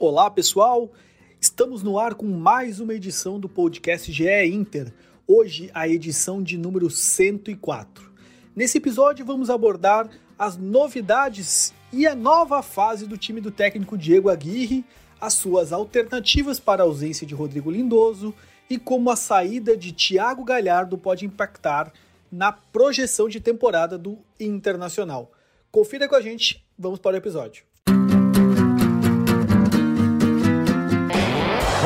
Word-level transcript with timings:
Olá, 0.00 0.30
pessoal! 0.30 0.92
Estamos 1.40 1.82
no 1.82 1.98
ar 1.98 2.14
com 2.14 2.24
mais 2.24 2.78
uma 2.78 2.94
edição 2.94 3.40
do 3.40 3.48
podcast 3.48 4.12
GE 4.12 4.44
Inter, 4.44 4.94
hoje 5.26 5.72
a 5.74 5.88
edição 5.88 6.40
de 6.40 6.56
número 6.56 6.88
104. 6.88 8.08
Nesse 8.54 8.78
episódio 8.78 9.26
vamos 9.26 9.50
abordar 9.50 10.08
as 10.38 10.56
novidades 10.56 11.74
e 11.92 12.06
a 12.06 12.14
nova 12.14 12.62
fase 12.62 13.08
do 13.08 13.18
time 13.18 13.40
do 13.40 13.50
técnico 13.50 13.98
Diego 13.98 14.30
Aguirre, 14.30 14.84
as 15.20 15.34
suas 15.34 15.72
alternativas 15.72 16.60
para 16.60 16.84
a 16.84 16.86
ausência 16.86 17.26
de 17.26 17.34
Rodrigo 17.34 17.68
Lindoso 17.68 18.32
e 18.70 18.78
como 18.78 19.10
a 19.10 19.16
saída 19.16 19.76
de 19.76 19.90
Thiago 19.90 20.44
Galhardo 20.44 20.96
pode 20.96 21.26
impactar 21.26 21.92
na 22.30 22.52
projeção 22.52 23.28
de 23.28 23.40
temporada 23.40 23.98
do 23.98 24.16
Internacional. 24.38 25.32
Confira 25.72 26.08
com 26.08 26.14
a 26.14 26.20
gente, 26.20 26.64
vamos 26.78 27.00
para 27.00 27.14
o 27.14 27.18
episódio. 27.18 27.67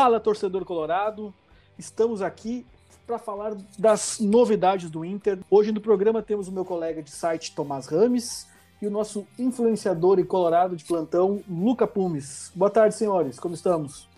Fala, 0.00 0.18
torcedor 0.18 0.64
colorado. 0.64 1.30
Estamos 1.78 2.22
aqui 2.22 2.64
para 3.06 3.18
falar 3.18 3.54
das 3.78 4.18
novidades 4.18 4.88
do 4.88 5.04
Inter. 5.04 5.38
Hoje 5.50 5.72
no 5.72 5.80
programa 5.82 6.22
temos 6.22 6.48
o 6.48 6.52
meu 6.52 6.64
colega 6.64 7.02
de 7.02 7.10
site, 7.10 7.54
Tomás 7.54 7.86
Rames, 7.86 8.48
e 8.80 8.86
o 8.86 8.90
nosso 8.90 9.26
influenciador 9.38 10.18
e 10.18 10.24
colorado 10.24 10.74
de 10.74 10.86
plantão, 10.86 11.44
Luca 11.46 11.86
Pumes. 11.86 12.50
Boa 12.54 12.70
tarde, 12.70 12.94
senhores. 12.94 13.38
Como 13.38 13.54
estamos? 13.54 14.08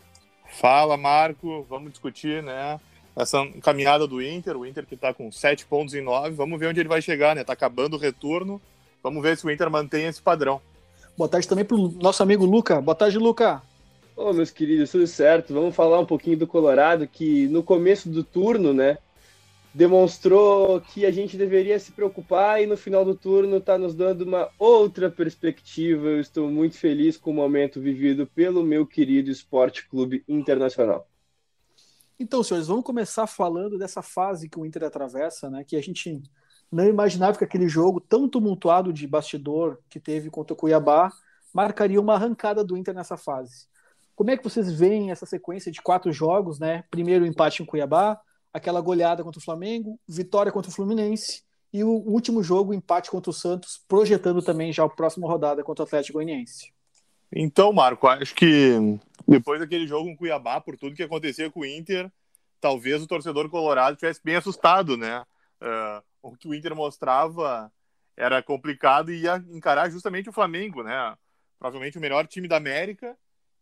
Fala, 0.61 0.97
Marco. 0.97 1.67
Vamos 1.69 1.91
discutir, 1.91 2.45
né? 2.45 2.79
Essa 3.17 3.45
caminhada 3.61 4.07
do 4.07 4.23
Inter, 4.23 4.57
o 4.57 4.65
Inter 4.65 4.87
que 4.87 4.95
está 4.95 5.13
com 5.13 5.33
sete 5.33 5.67
pontos 5.67 5.95
em 5.95 6.01
nove. 6.01 6.31
Vamos 6.31 6.61
ver 6.61 6.69
onde 6.69 6.79
ele 6.79 6.89
vai 6.89 7.03
chegar, 7.03 7.35
né? 7.35 7.43
Tá 7.43 7.55
acabando 7.55 7.95
o 7.95 7.99
retorno. 7.99 8.63
Vamos 9.03 9.21
ver 9.21 9.37
se 9.37 9.45
o 9.45 9.51
Inter 9.51 9.69
mantém 9.69 10.07
esse 10.07 10.23
padrão. 10.23 10.61
Boa 11.19 11.29
tarde 11.29 11.49
também 11.49 11.65
para 11.65 11.77
o 11.77 11.89
nosso 12.01 12.23
amigo 12.23 12.45
Luca. 12.45 12.81
Boa 12.81 12.95
tarde, 12.95 13.19
Luca. 13.19 13.61
Ô, 14.15 14.31
meus 14.33 14.51
queridos, 14.51 14.91
tudo 14.91 15.07
certo? 15.07 15.55
Vamos 15.55 15.75
falar 15.75 15.99
um 15.99 16.05
pouquinho 16.05 16.37
do 16.37 16.47
Colorado, 16.47 17.09
que 17.09 17.49
no 17.49 17.63
começo 17.63 18.11
do 18.11 18.23
turno, 18.23 18.75
né, 18.75 18.99
demonstrou 19.73 20.83
que 20.83 21.07
a 21.07 21.11
gente 21.11 21.37
deveria 21.37 21.79
se 21.79 21.93
preocupar 21.93 22.63
e 22.63 22.67
no 22.67 22.77
final 22.77 23.07
do 23.07 23.15
turno 23.15 23.57
está 23.57 23.79
nos 23.79 23.95
dando 23.95 24.23
uma 24.23 24.51
outra 24.59 25.11
perspectiva. 25.11 26.09
Eu 26.09 26.21
estou 26.21 26.51
muito 26.51 26.77
feliz 26.77 27.17
com 27.17 27.31
o 27.31 27.35
momento 27.35 27.81
vivido 27.81 28.27
pelo 28.27 28.63
meu 28.63 28.87
querido 28.87 29.31
Esporte 29.31 29.89
Clube 29.89 30.23
Internacional. 30.29 31.09
Então, 32.21 32.43
senhores, 32.43 32.69
vamos 32.69 32.85
começar 32.85 33.27
falando 33.27 33.79
dessa 33.79 34.03
fase 34.03 34.49
que 34.49 34.61
o 34.61 34.67
Inter 34.67 34.85
atravessa, 34.85 35.49
né, 35.49 35.65
que 35.65 35.75
a 35.75 35.83
gente 35.83 36.23
não 36.71 36.85
imaginava 36.85 37.39
que 37.39 37.45
aquele 37.45 37.67
jogo 37.67 37.99
tão 37.99 38.29
tumultuado 38.29 38.93
de 38.93 39.07
bastidor 39.07 39.79
que 39.89 39.99
teve 39.99 40.29
contra 40.29 40.53
o 40.53 40.57
Cuiabá 40.57 41.11
marcaria 41.53 42.01
uma 42.01 42.15
arrancada 42.15 42.63
do 42.63 42.77
Inter 42.77 42.95
nessa 42.95 43.17
fase. 43.17 43.73
Como 44.15 44.31
é 44.31 44.37
que 44.37 44.45
vocês 44.45 44.71
veem 44.73 45.11
essa 45.11 45.27
sequência 45.27 45.73
de 45.73 45.81
quatro 45.81 46.13
jogos, 46.13 46.59
né? 46.59 46.85
Primeiro 46.91 47.25
o 47.25 47.27
empate 47.27 47.63
em 47.63 47.67
Cuiabá, 47.67 48.21
aquela 48.53 48.81
goleada 48.81 49.25
contra 49.25 49.39
o 49.39 49.43
Flamengo, 49.43 49.99
vitória 50.07 50.53
contra 50.53 50.71
o 50.71 50.75
Fluminense 50.75 51.43
e 51.73 51.83
o 51.83 51.89
último 51.89 52.43
jogo, 52.43 52.75
empate 52.75 53.11
contra 53.11 53.31
o 53.31 53.35
Santos, 53.35 53.83
projetando 53.89 54.43
também 54.43 54.73
já 54.73 54.85
a 54.85 54.89
próxima 54.89 55.27
rodada 55.27 55.65
contra 55.65 55.83
o 55.83 55.87
Atlético 55.87 56.19
Goianiense. 56.19 56.73
Então, 57.35 57.73
Marco, 57.73 58.07
acho 58.07 58.35
que 58.35 58.99
depois 59.27 59.59
daquele 59.59 59.87
jogo 59.87 60.09
em 60.09 60.15
Cuiabá, 60.15 60.61
por 60.61 60.77
tudo 60.77 60.95
que 60.95 61.03
acontecia 61.03 61.51
com 61.51 61.61
o 61.61 61.67
Inter, 61.67 62.13
talvez 62.61 63.03
o 63.03 63.07
torcedor 63.07 63.49
colorado 63.49 63.95
estivesse 63.95 64.21
bem 64.23 64.37
assustado, 64.37 64.99
né? 64.99 65.25
Uh, 65.63 66.03
o 66.23 66.37
que 66.37 66.47
o 66.47 66.55
Inter 66.55 66.77
mostrava 66.77 67.73
era 68.15 68.43
complicado 68.43 69.11
e 69.11 69.23
ia 69.23 69.43
encarar 69.51 69.91
justamente 69.91 70.29
o 70.29 70.33
Flamengo, 70.33 70.83
né? 70.83 71.17
Provavelmente 71.59 71.97
o 71.97 72.01
melhor 72.01 72.27
time 72.27 72.47
da 72.47 72.59
América 72.59 73.17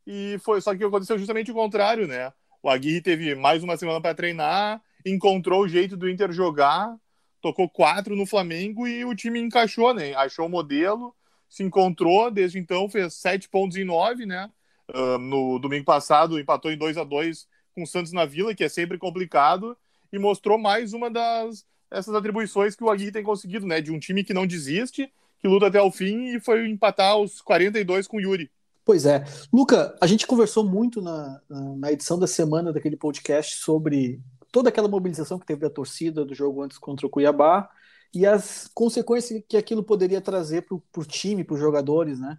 e 0.07 0.39
foi 0.43 0.61
só 0.61 0.75
que 0.75 0.85
aconteceu 0.85 1.19
justamente 1.19 1.51
o 1.51 1.55
contrário, 1.55 2.07
né? 2.07 2.33
O 2.63 2.69
Aguirre 2.69 3.01
teve 3.01 3.35
mais 3.35 3.63
uma 3.63 3.77
semana 3.77 4.01
para 4.01 4.15
treinar, 4.15 4.83
encontrou 5.05 5.63
o 5.63 5.69
jeito 5.69 5.97
do 5.97 6.09
Inter 6.09 6.33
jogar, 6.33 6.95
tocou 7.41 7.69
quatro 7.69 8.15
no 8.15 8.27
Flamengo 8.27 8.87
e 8.87 9.05
o 9.05 9.15
time 9.15 9.41
encaixou, 9.41 9.95
né? 9.95 10.15
Achou 10.15 10.47
o 10.47 10.51
modelo, 10.51 11.15
se 11.49 11.63
encontrou, 11.63 12.31
desde 12.31 12.59
então 12.59 12.89
fez 12.89 13.15
sete 13.15 13.49
pontos 13.49 13.77
em 13.77 13.85
nove, 13.85 14.27
né? 14.27 14.51
Uh, 14.95 15.19
no 15.19 15.59
domingo 15.59 15.85
passado 15.85 16.39
empatou 16.39 16.71
em 16.71 16.77
2 16.77 16.99
a 16.99 17.05
2 17.05 17.47
com 17.75 17.83
o 17.83 17.87
Santos 17.87 18.13
na 18.13 18.25
Vila, 18.25 18.55
que 18.55 18.65
é 18.65 18.69
sempre 18.69 18.99
complicado, 18.99 19.77
e 20.13 20.19
mostrou 20.19 20.59
mais 20.59 20.93
uma 20.93 21.11
das 21.11 21.65
essas 21.91 22.15
atribuições 22.15 22.77
que 22.77 22.85
o 22.85 22.91
Aguirre 22.91 23.11
tem 23.11 23.23
conseguido, 23.23 23.67
né? 23.67 23.81
De 23.81 23.91
um 23.91 23.99
time 23.99 24.23
que 24.23 24.33
não 24.33 24.47
desiste, 24.47 25.13
que 25.41 25.49
luta 25.49 25.67
até 25.67 25.81
o 25.81 25.91
fim 25.91 26.37
e 26.37 26.41
foi 26.41 26.69
empatar 26.69 27.13
aos 27.13 27.41
42 27.41 28.07
com 28.07 28.19
o 28.19 28.21
Yuri. 28.21 28.51
Pois 28.91 29.07
é. 29.07 29.25
Luca, 29.53 29.97
a 30.01 30.07
gente 30.09 30.27
conversou 30.27 30.65
muito 30.65 31.01
na, 31.01 31.41
na 31.49 31.93
edição 31.93 32.19
da 32.19 32.27
semana 32.27 32.73
daquele 32.73 32.97
podcast 32.97 33.59
sobre 33.59 34.21
toda 34.51 34.69
aquela 34.69 34.89
mobilização 34.89 35.39
que 35.39 35.47
teve 35.47 35.61
da 35.61 35.71
torcida 35.71 36.25
do 36.25 36.35
jogo 36.35 36.61
antes 36.61 36.77
contra 36.77 37.07
o 37.07 37.09
Cuiabá 37.09 37.71
e 38.13 38.27
as 38.27 38.69
consequências 38.75 39.45
que 39.49 39.57
aquilo 39.57 39.85
poderia 39.85 40.21
trazer 40.21 40.63
para 40.63 40.75
o 40.77 41.05
time, 41.07 41.45
para 41.45 41.55
os 41.55 41.61
jogadores, 41.61 42.19
né? 42.19 42.37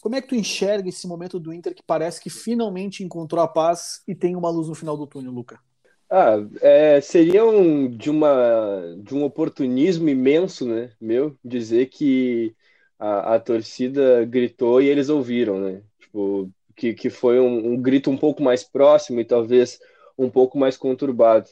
Como 0.00 0.14
é 0.14 0.22
que 0.22 0.28
tu 0.28 0.34
enxerga 0.34 0.88
esse 0.88 1.06
momento 1.06 1.38
do 1.38 1.52
Inter 1.52 1.74
que 1.74 1.82
parece 1.86 2.22
que 2.22 2.30
finalmente 2.30 3.04
encontrou 3.04 3.44
a 3.44 3.46
paz 3.46 4.00
e 4.08 4.14
tem 4.14 4.34
uma 4.34 4.48
luz 4.48 4.68
no 4.68 4.74
final 4.74 4.96
do 4.96 5.06
túnel, 5.06 5.30
Luca? 5.30 5.60
Ah, 6.08 6.36
é, 6.62 7.02
seria 7.02 7.44
um, 7.44 7.86
de, 7.86 8.08
uma, 8.08 8.96
de 8.96 9.14
um 9.14 9.24
oportunismo 9.24 10.08
imenso, 10.08 10.66
né, 10.66 10.92
meu, 10.98 11.36
dizer 11.44 11.90
que 11.90 12.56
a, 13.02 13.34
a 13.34 13.40
torcida 13.40 14.24
gritou 14.24 14.80
e 14.80 14.88
eles 14.88 15.08
ouviram, 15.08 15.58
né? 15.60 15.82
Tipo, 15.98 16.48
que, 16.76 16.94
que 16.94 17.10
foi 17.10 17.40
um, 17.40 17.72
um 17.72 17.82
grito 17.82 18.08
um 18.10 18.16
pouco 18.16 18.40
mais 18.40 18.62
próximo 18.62 19.20
e 19.20 19.24
talvez 19.24 19.80
um 20.16 20.30
pouco 20.30 20.56
mais 20.56 20.76
conturbado. 20.76 21.48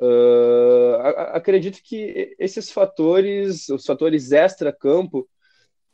Uh, 0.00 0.96
acredito 1.32 1.80
que 1.84 2.34
esses 2.36 2.72
fatores, 2.72 3.68
os 3.68 3.86
fatores 3.86 4.32
extra-campo, 4.32 5.28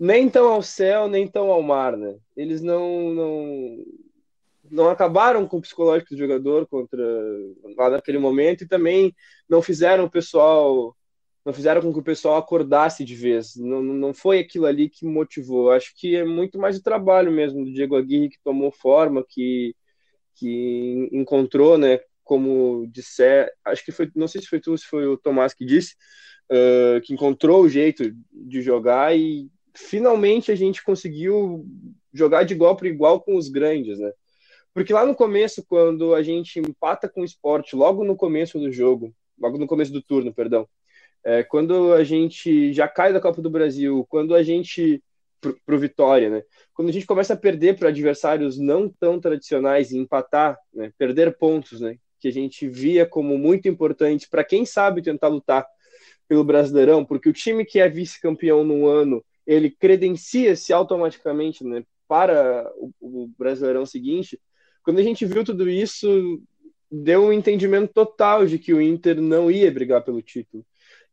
nem 0.00 0.30
tão 0.30 0.48
ao 0.48 0.62
céu, 0.62 1.06
nem 1.06 1.28
tão 1.28 1.50
ao 1.50 1.62
mar, 1.62 1.98
né? 1.98 2.16
Eles 2.34 2.62
não, 2.62 3.10
não, 3.10 3.84
não 4.70 4.88
acabaram 4.88 5.46
com 5.46 5.58
o 5.58 5.60
psicológico 5.60 6.14
do 6.14 6.18
jogador 6.18 6.66
contra 6.66 7.04
lá 7.76 7.90
naquele 7.90 8.18
momento 8.18 8.64
e 8.64 8.68
também 8.68 9.14
não 9.46 9.60
fizeram 9.60 10.04
o 10.04 10.10
pessoal 10.10 10.96
não 11.44 11.52
fizeram 11.52 11.82
com 11.82 11.92
que 11.92 11.98
o 11.98 12.02
pessoal 12.02 12.36
acordasse 12.36 13.04
de 13.04 13.14
vez. 13.14 13.54
Não, 13.56 13.82
não 13.82 14.14
foi 14.14 14.38
aquilo 14.38 14.66
ali 14.66 14.88
que 14.88 15.04
motivou. 15.04 15.70
Acho 15.70 15.92
que 15.96 16.16
é 16.16 16.24
muito 16.24 16.58
mais 16.58 16.78
o 16.78 16.82
trabalho 16.82 17.30
mesmo 17.30 17.64
do 17.64 17.72
Diego 17.72 17.96
Aguirre 17.96 18.30
que 18.30 18.42
tomou 18.42 18.72
forma, 18.72 19.24
que, 19.28 19.74
que 20.34 21.08
encontrou, 21.12 21.76
né? 21.76 22.00
Como 22.22 22.86
disser, 22.90 23.50
acho 23.64 23.84
que 23.84 23.92
foi, 23.92 24.10
não 24.16 24.26
sei 24.26 24.40
se 24.40 24.48
foi 24.48 24.58
tu, 24.58 24.76
se 24.78 24.86
foi 24.86 25.06
o 25.06 25.18
Tomás 25.18 25.52
que 25.52 25.66
disse, 25.66 25.94
uh, 26.50 27.00
que 27.02 27.12
encontrou 27.12 27.62
o 27.62 27.68
jeito 27.68 28.10
de 28.32 28.62
jogar 28.62 29.14
e 29.14 29.50
finalmente 29.74 30.50
a 30.50 30.54
gente 30.54 30.82
conseguiu 30.82 31.66
jogar 32.12 32.44
de 32.44 32.54
igual 32.54 32.74
para 32.76 32.88
igual 32.88 33.20
com 33.20 33.36
os 33.36 33.48
grandes, 33.48 33.98
né? 33.98 34.10
Porque 34.72 34.92
lá 34.92 35.04
no 35.04 35.14
começo, 35.14 35.64
quando 35.68 36.14
a 36.14 36.22
gente 36.22 36.58
empata 36.58 37.08
com 37.08 37.20
o 37.20 37.24
esporte, 37.24 37.76
logo 37.76 38.02
no 38.02 38.16
começo 38.16 38.58
do 38.58 38.72
jogo, 38.72 39.14
logo 39.38 39.58
no 39.58 39.66
começo 39.66 39.92
do 39.92 40.02
turno, 40.02 40.32
perdão, 40.32 40.66
é, 41.24 41.42
quando 41.42 41.92
a 41.94 42.04
gente 42.04 42.72
já 42.72 42.86
cai 42.86 43.12
da 43.12 43.20
Copa 43.20 43.40
do 43.40 43.48
Brasil, 43.48 44.06
quando 44.08 44.34
a 44.34 44.42
gente 44.42 45.02
para 45.64 45.74
o 45.74 45.78
Vitória, 45.78 46.30
né? 46.30 46.42
Quando 46.72 46.88
a 46.88 46.92
gente 46.92 47.06
começa 47.06 47.34
a 47.34 47.36
perder 47.36 47.78
para 47.78 47.88
adversários 47.88 48.58
não 48.58 48.88
tão 48.88 49.20
tradicionais 49.20 49.90
e 49.90 49.98
empatar, 49.98 50.58
né? 50.72 50.90
perder 50.96 51.36
pontos, 51.36 51.80
né? 51.80 51.96
Que 52.18 52.28
a 52.28 52.32
gente 52.32 52.66
via 52.68 53.04
como 53.04 53.36
muito 53.36 53.68
importante 53.68 54.28
para 54.28 54.44
quem 54.44 54.64
sabe 54.64 55.02
tentar 55.02 55.28
lutar 55.28 55.66
pelo 56.26 56.44
Brasileirão, 56.44 57.04
porque 57.04 57.28
o 57.28 57.32
time 57.32 57.64
que 57.64 57.78
é 57.78 57.88
vice-campeão 57.88 58.64
no 58.64 58.86
ano, 58.86 59.22
ele 59.46 59.70
credencia-se 59.70 60.72
automaticamente, 60.72 61.62
né? 61.62 61.84
Para 62.08 62.70
o, 62.76 62.90
o 63.00 63.30
Brasileirão 63.38 63.84
seguinte. 63.84 64.40
Quando 64.82 64.98
a 64.98 65.02
gente 65.02 65.26
viu 65.26 65.44
tudo 65.44 65.68
isso, 65.68 66.42
deu 66.90 67.24
um 67.24 67.32
entendimento 67.32 67.92
total 67.92 68.46
de 68.46 68.58
que 68.58 68.72
o 68.72 68.80
Inter 68.80 69.20
não 69.20 69.50
ia 69.50 69.70
brigar 69.70 70.02
pelo 70.02 70.22
título 70.22 70.64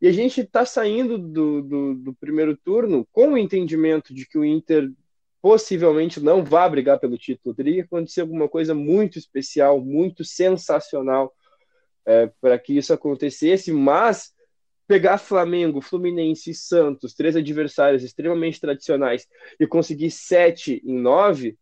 E 0.01 0.07
a 0.07 0.12
gente 0.12 0.42
está 0.42 0.65
saindo 0.65 1.18
do, 1.18 1.62
do, 1.62 1.95
do, 1.95 2.13
primeiro 2.15 2.57
turno 2.57 3.07
com 3.12 3.33
o 3.33 3.38
entendimento 3.38 4.13
de 4.13 4.25
que 4.25 4.38
o 4.38 4.44
Inter 4.44 4.92
possivelmente 5.39 6.19
não 6.19 6.44
vai 6.44 6.68
brigar 6.69 7.00
pelo 7.00 7.18
título. 7.19 7.53
Teria 7.53 7.75
que 7.75 7.81
acontecer 7.81 8.21
alguma 8.21 8.50
coisa 8.50 8.74
muito 8.74 9.19
especial, 9.19 9.80
muito 9.80 10.25
sensacional 10.25 11.31
é, 12.06 12.31
para 12.42 12.57
que 12.57 12.75
isso 12.75 12.92
acontecesse, 12.92 13.71
mas 13.71 14.33
pegar 14.88 15.19
Flamengo, 15.19 15.81
Fluminense 15.81 16.50
e 16.50 16.56
Santos, 16.56 17.13
três 17.13 17.36
adversários 17.36 18.04
extremamente 18.04 18.59
tradicionais, 18.59 19.27
e 19.59 19.68
conseguir 19.68 20.09
sete 20.09 20.81
em 20.83 21.00
nove, 21.00 21.57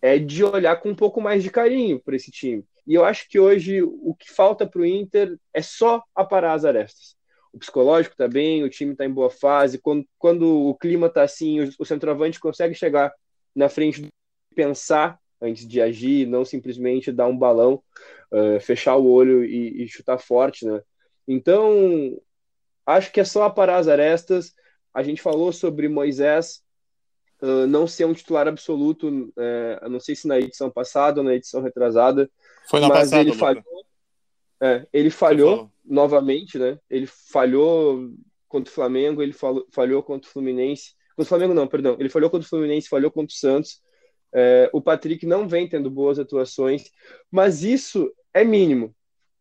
é 0.00 0.18
de 0.18 0.44
olhar 0.44 0.76
com 0.76 0.90
um 0.90 0.94
pouco 0.94 1.20
mais 1.20 1.42
de 1.42 1.50
carinho 1.50 2.00
para 2.00 2.14
esse 2.14 2.30
time. 2.30 2.64
E 2.86 2.94
eu 2.94 3.04
acho 3.04 3.28
que 3.28 3.40
hoje 3.40 3.82
o 3.82 4.14
que 4.14 4.30
falta 4.30 4.64
para 4.64 4.80
o 4.80 4.86
Inter 4.86 5.36
é 5.52 5.60
só 5.60 6.02
aparar 6.14 6.54
as 6.54 6.64
arestas. 6.64 7.15
O 7.56 7.58
psicológico 7.58 8.12
está 8.12 8.28
bem, 8.28 8.62
o 8.62 8.68
time 8.68 8.92
está 8.92 9.06
em 9.06 9.10
boa 9.10 9.30
fase. 9.30 9.78
Quando, 9.78 10.06
quando 10.18 10.68
o 10.68 10.74
clima 10.74 11.06
está 11.06 11.22
assim, 11.22 11.60
o, 11.60 11.70
o 11.78 11.86
centroavante 11.86 12.38
consegue 12.38 12.74
chegar 12.74 13.10
na 13.54 13.66
frente 13.70 14.02
e 14.02 14.54
pensar 14.54 15.18
antes 15.40 15.66
de 15.66 15.80
agir, 15.80 16.26
não 16.26 16.44
simplesmente 16.44 17.10
dar 17.10 17.26
um 17.26 17.36
balão, 17.36 17.82
uh, 18.30 18.60
fechar 18.60 18.96
o 18.96 19.10
olho 19.10 19.42
e, 19.42 19.84
e, 19.84 19.88
chutar 19.88 20.18
forte, 20.18 20.66
né? 20.66 20.82
Então, 21.26 22.20
acho 22.84 23.10
que 23.10 23.20
é 23.20 23.24
só 23.24 23.44
aparar 23.44 23.78
as 23.78 23.88
arestas. 23.88 24.52
A 24.92 25.02
gente 25.02 25.22
falou 25.22 25.50
sobre 25.50 25.88
Moisés 25.88 26.62
uh, 27.40 27.66
não 27.66 27.86
ser 27.86 28.04
um 28.04 28.12
titular 28.12 28.46
absoluto, 28.46 29.08
uh, 29.08 29.88
não 29.88 29.98
sei 29.98 30.14
se 30.14 30.28
na 30.28 30.38
edição 30.38 30.70
passada 30.70 31.20
ou 31.20 31.24
na 31.24 31.34
edição 31.34 31.62
retrasada, 31.62 32.30
Foi 32.68 32.80
na 32.80 32.88
mas 32.88 33.10
passada, 33.10 33.22
ele 33.22 33.32
falhou. 33.32 33.64
É, 34.60 34.86
ele 34.92 35.10
falhou 35.10 35.70
novamente, 35.84 36.58
né? 36.58 36.78
Ele 36.88 37.06
falhou 37.06 38.10
contra 38.48 38.70
o 38.70 38.74
Flamengo, 38.74 39.22
ele 39.22 39.32
falou, 39.32 39.66
falhou 39.70 40.02
contra 40.02 40.28
o 40.28 40.32
Fluminense. 40.32 40.94
Contra 41.10 41.24
o 41.24 41.28
Flamengo, 41.28 41.54
não, 41.54 41.66
perdão. 41.66 41.96
Ele 41.98 42.08
falhou 42.08 42.30
contra 42.30 42.46
o 42.46 42.48
Fluminense, 42.48 42.88
falhou 42.88 43.10
contra 43.10 43.32
o 43.32 43.38
Santos. 43.38 43.80
É, 44.34 44.68
o 44.72 44.80
Patrick 44.80 45.24
não 45.26 45.48
vem 45.48 45.68
tendo 45.68 45.90
boas 45.90 46.18
atuações, 46.18 46.90
mas 47.30 47.62
isso 47.62 48.12
é 48.34 48.44
mínimo. 48.44 48.94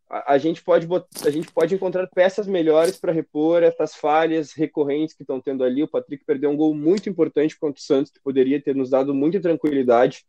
A, 0.09 0.33
a 0.33 0.37
gente 0.37 0.63
pode 0.63 0.85
botar, 0.85 1.07
a 1.25 1.29
gente 1.29 1.51
pode 1.51 1.73
encontrar 1.73 2.07
peças 2.07 2.47
melhores 2.47 2.97
para 2.97 3.11
repor 3.11 3.63
essas 3.63 3.95
falhas 3.95 4.53
recorrentes 4.53 5.15
que 5.15 5.23
estão 5.23 5.41
tendo 5.41 5.63
ali. 5.63 5.83
O 5.83 5.87
Patrick 5.87 6.23
perdeu 6.25 6.49
um 6.49 6.57
gol 6.57 6.73
muito 6.73 7.09
importante 7.09 7.57
contra 7.57 7.79
o 7.79 7.83
Santos, 7.83 8.11
que 8.11 8.21
poderia 8.21 8.61
ter 8.61 8.75
nos 8.75 8.89
dado 8.89 9.13
muita 9.13 9.39
tranquilidade 9.41 10.25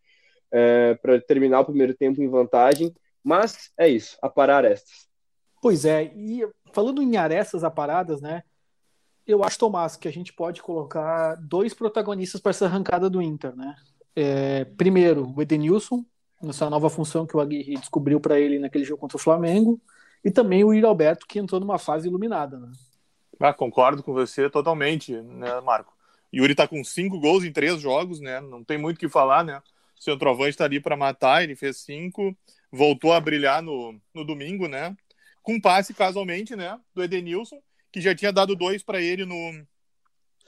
é, 0.50 0.94
para 0.94 1.20
terminar 1.20 1.60
o 1.60 1.64
primeiro 1.66 1.94
tempo 1.94 2.22
em 2.22 2.28
vantagem. 2.28 2.92
Mas 3.26 3.73
é 3.76 3.88
isso, 3.88 4.17
aparar 4.23 4.64
estas. 4.64 5.08
Pois 5.61 5.84
é, 5.84 6.12
e 6.14 6.49
falando 6.73 7.02
em 7.02 7.17
arestas 7.17 7.64
aparadas, 7.64 8.20
né? 8.20 8.44
Eu 9.26 9.43
acho, 9.43 9.58
Tomás, 9.58 9.96
que 9.96 10.06
a 10.06 10.12
gente 10.12 10.32
pode 10.32 10.62
colocar 10.62 11.34
dois 11.34 11.75
protagonistas 11.75 12.40
para 12.40 12.50
essa 12.50 12.67
arrancada 12.67 13.11
do 13.11 13.20
Inter, 13.20 13.56
né? 13.56 13.75
É, 14.14 14.64
primeiro, 14.64 15.34
o 15.37 15.43
Edenilson, 15.43 16.05
nessa 16.40 16.70
nova 16.70 16.88
função 16.88 17.26
que 17.26 17.37
o 17.37 17.40
Aguirre 17.40 17.75
descobriu 17.75 18.20
para 18.20 18.38
ele 18.38 18.61
naquele 18.61 18.84
jogo 18.84 19.00
contra 19.00 19.17
o 19.17 19.20
Flamengo, 19.20 19.81
e 20.25 20.31
também 20.31 20.62
o 20.62 20.73
Yuri 20.73 20.87
Alberto, 20.87 21.26
que 21.26 21.40
entrou 21.40 21.61
numa 21.61 21.81
fase 21.81 22.06
iluminada. 22.06 22.61
Né? 22.61 22.70
Ah, 23.40 23.52
concordo 23.52 24.05
com 24.05 24.12
você 24.12 24.49
totalmente, 24.49 25.20
né, 25.20 25.61
Marco? 25.62 25.93
Yuri 26.32 26.55
tá 26.55 26.69
com 26.69 26.84
cinco 26.84 27.19
gols 27.19 27.43
em 27.43 27.52
três 27.52 27.81
jogos, 27.81 28.20
né? 28.20 28.40
Não 28.40 28.62
tem 28.62 28.78
muito 28.78 28.99
o 28.99 29.00
que 29.00 29.08
falar, 29.08 29.43
né? 29.43 29.61
O 29.99 30.00
centroavante 30.00 30.50
está 30.50 30.64
ali 30.64 30.78
para 30.78 30.96
matar, 30.96 31.43
ele 31.43 31.56
fez 31.56 31.78
cinco, 31.78 32.32
voltou 32.76 33.12
a 33.12 33.20
brilhar 33.20 33.62
no, 33.62 34.00
no 34.14 34.25
domingo, 34.25 34.69
né? 34.69 34.96
Com 35.43 35.61
passe, 35.61 35.94
casualmente, 35.94 36.55
né? 36.55 36.78
Do 36.94 37.02
Edenilson, 37.02 37.61
que 37.90 38.00
já 38.00 38.14
tinha 38.14 38.32
dado 38.32 38.55
dois 38.55 38.82
para 38.82 39.00
ele 39.00 39.25
no, 39.25 39.67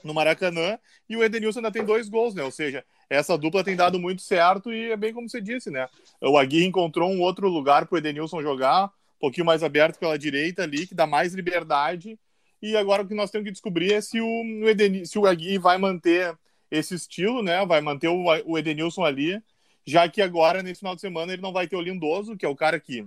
no 0.03 0.13
Maracanã, 0.13 0.77
e 1.09 1.17
o 1.17 1.23
Edenilson 1.23 1.59
ainda 1.59 1.71
tem 1.71 1.83
dois 1.83 2.07
gols, 2.07 2.33
né? 2.33 2.43
Ou 2.43 2.51
seja, 2.51 2.85
essa 3.09 3.37
dupla 3.37 3.63
tem 3.63 3.75
dado 3.75 3.99
muito 3.99 4.21
certo 4.21 4.71
e 4.71 4.91
é 4.91 4.97
bem 4.97 5.13
como 5.13 5.27
você 5.27 5.41
disse, 5.41 5.69
né? 5.69 5.87
O 6.21 6.37
Aguirre 6.37 6.65
encontrou 6.65 7.09
um 7.09 7.21
outro 7.21 7.49
lugar 7.49 7.85
para 7.85 7.95
o 7.95 7.97
Edenilson 7.97 8.41
jogar, 8.41 8.85
um 8.85 9.19
pouquinho 9.19 9.45
mais 9.45 9.63
aberto 9.63 9.97
pela 9.97 10.17
direita 10.17 10.63
ali, 10.63 10.87
que 10.87 10.95
dá 10.95 11.07
mais 11.07 11.33
liberdade. 11.33 12.17
E 12.61 12.75
agora 12.77 13.03
o 13.03 13.07
que 13.07 13.15
nós 13.15 13.31
temos 13.31 13.45
que 13.45 13.51
descobrir 13.51 13.93
é 13.93 14.01
se 14.01 14.21
o, 14.21 14.67
Edenilson, 14.67 15.11
se 15.11 15.19
o 15.19 15.25
Aguirre 15.25 15.57
vai 15.57 15.77
manter 15.77 16.37
esse 16.69 16.93
estilo, 16.93 17.41
né? 17.41 17.65
Vai 17.65 17.81
manter 17.81 18.09
o, 18.09 18.25
o 18.45 18.57
Edenilson 18.57 19.03
ali, 19.03 19.41
já 19.89 20.07
que 20.07 20.21
agora, 20.21 20.61
nesse 20.61 20.79
final 20.79 20.95
de 20.95 21.01
semana, 21.01 21.33
ele 21.33 21.41
não 21.41 21.51
vai 21.51 21.67
ter 21.67 21.75
o 21.75 21.81
Lindoso, 21.81 22.37
que 22.37 22.45
é 22.45 22.49
o 22.49 22.55
cara 22.55 22.79
que 22.79 23.05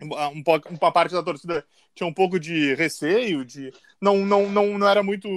um 0.00 0.42
pouco, 0.42 0.68
uma 0.68 0.92
parte 0.92 1.12
da 1.12 1.22
torcida 1.22 1.64
tinha 1.94 2.06
um 2.06 2.12
pouco 2.12 2.38
de 2.38 2.74
receio, 2.74 3.44
de 3.44 3.72
não, 4.00 4.18
não, 4.26 4.50
não, 4.50 4.78
não 4.78 4.86
era 4.86 5.02
muito 5.02 5.28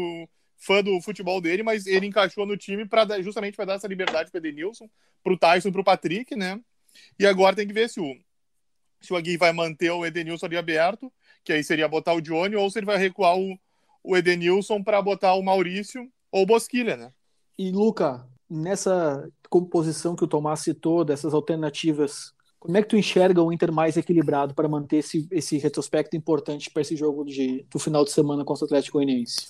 fã 0.57 0.83
do 0.83 0.99
futebol 1.01 1.39
dele, 1.39 1.63
mas 1.63 1.87
ele 1.87 2.05
encaixou 2.05 2.45
no 2.45 2.57
time 2.57 2.85
para 2.85 3.21
justamente 3.21 3.55
para 3.55 3.65
dar 3.65 3.73
essa 3.75 3.87
liberdade 3.87 4.29
para 4.29 4.41
Denilson, 4.41 4.89
para 5.23 5.33
o 5.33 5.37
Tyson, 5.37 5.71
para 5.71 5.81
o 5.81 5.83
Patrick, 5.83 6.35
né? 6.35 6.59
E 7.17 7.25
agora 7.25 7.55
tem 7.55 7.65
que 7.65 7.73
ver 7.73 7.89
se 7.89 8.01
o 8.01 8.17
se 9.01 9.13
o 9.13 9.15
Agui 9.15 9.37
vai 9.37 9.53
manter 9.53 9.89
o 9.91 10.05
Edenilson 10.05 10.45
ali 10.45 10.57
aberto, 10.57 11.09
que 11.43 11.53
aí 11.53 11.63
seria 11.63 11.87
botar 11.87 12.13
o 12.13 12.21
Johnny, 12.21 12.57
ou 12.57 12.69
se 12.69 12.79
ele 12.79 12.85
vai 12.85 12.97
recuar 12.97 13.37
o, 13.37 13.57
o 14.03 14.17
Edenilson 14.17 14.83
para 14.83 15.01
botar 15.01 15.35
o 15.35 15.41
Maurício 15.41 16.11
ou 16.29 16.43
o 16.43 16.45
Bosquilha, 16.45 16.97
né? 16.97 17.13
E 17.57 17.71
Luca, 17.71 18.27
nessa 18.49 19.29
composição 19.49 20.15
que 20.15 20.23
o 20.23 20.27
Tomás 20.27 20.61
citou, 20.61 21.05
dessas 21.05 21.33
alternativas, 21.33 22.33
como 22.59 22.77
é 22.77 22.81
que 22.81 22.89
tu 22.89 22.97
enxerga 22.97 23.41
o 23.41 23.53
Inter 23.53 23.71
mais 23.71 23.95
equilibrado 23.95 24.53
para 24.53 24.67
manter 24.67 24.97
esse, 24.97 25.27
esse 25.31 25.57
retrospecto 25.57 26.17
importante 26.17 26.69
para 26.69 26.81
esse 26.81 26.95
jogo 26.95 27.23
de, 27.23 27.65
do 27.71 27.79
final 27.79 28.03
de 28.03 28.11
semana 28.11 28.43
contra 28.43 28.63
o 28.63 28.65
Atlético 28.65 28.97
Goianiense? 28.97 29.47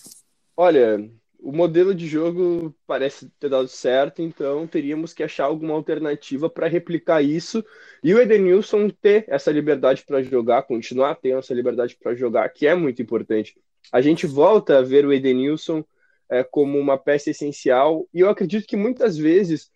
Olha, 0.56 1.10
o 1.40 1.52
modelo 1.52 1.96
de 1.96 2.06
jogo 2.06 2.76
parece 2.86 3.30
ter 3.40 3.50
dado 3.50 3.68
certo, 3.68 4.22
então 4.22 4.68
teríamos 4.68 5.14
que 5.14 5.24
achar 5.24 5.46
alguma 5.46 5.74
alternativa 5.74 6.50
para 6.50 6.68
replicar 6.68 7.24
isso 7.24 7.64
e 8.04 8.14
o 8.14 8.20
Edenilson 8.20 8.90
ter 8.90 9.26
essa 9.28 9.52
liberdade 9.52 10.04
para 10.06 10.22
jogar, 10.22 10.64
continuar 10.64 11.16
tendo 11.16 11.40
essa 11.40 11.54
liberdade 11.54 11.98
para 12.00 12.14
jogar, 12.14 12.50
que 12.50 12.68
é 12.68 12.76
muito 12.76 13.02
importante. 13.02 13.58
A 13.92 14.02
gente 14.02 14.28
volta 14.28 14.78
a 14.78 14.82
ver 14.82 15.06
o 15.06 15.14
Edenilson 15.14 15.84
é, 16.30 16.44
como 16.44 16.78
uma 16.78 16.98
peça 16.98 17.30
essencial 17.30 18.08
e 18.14 18.20
eu 18.20 18.30
acredito 18.30 18.68
que 18.68 18.78
muitas 18.78 19.18
vezes 19.18 19.70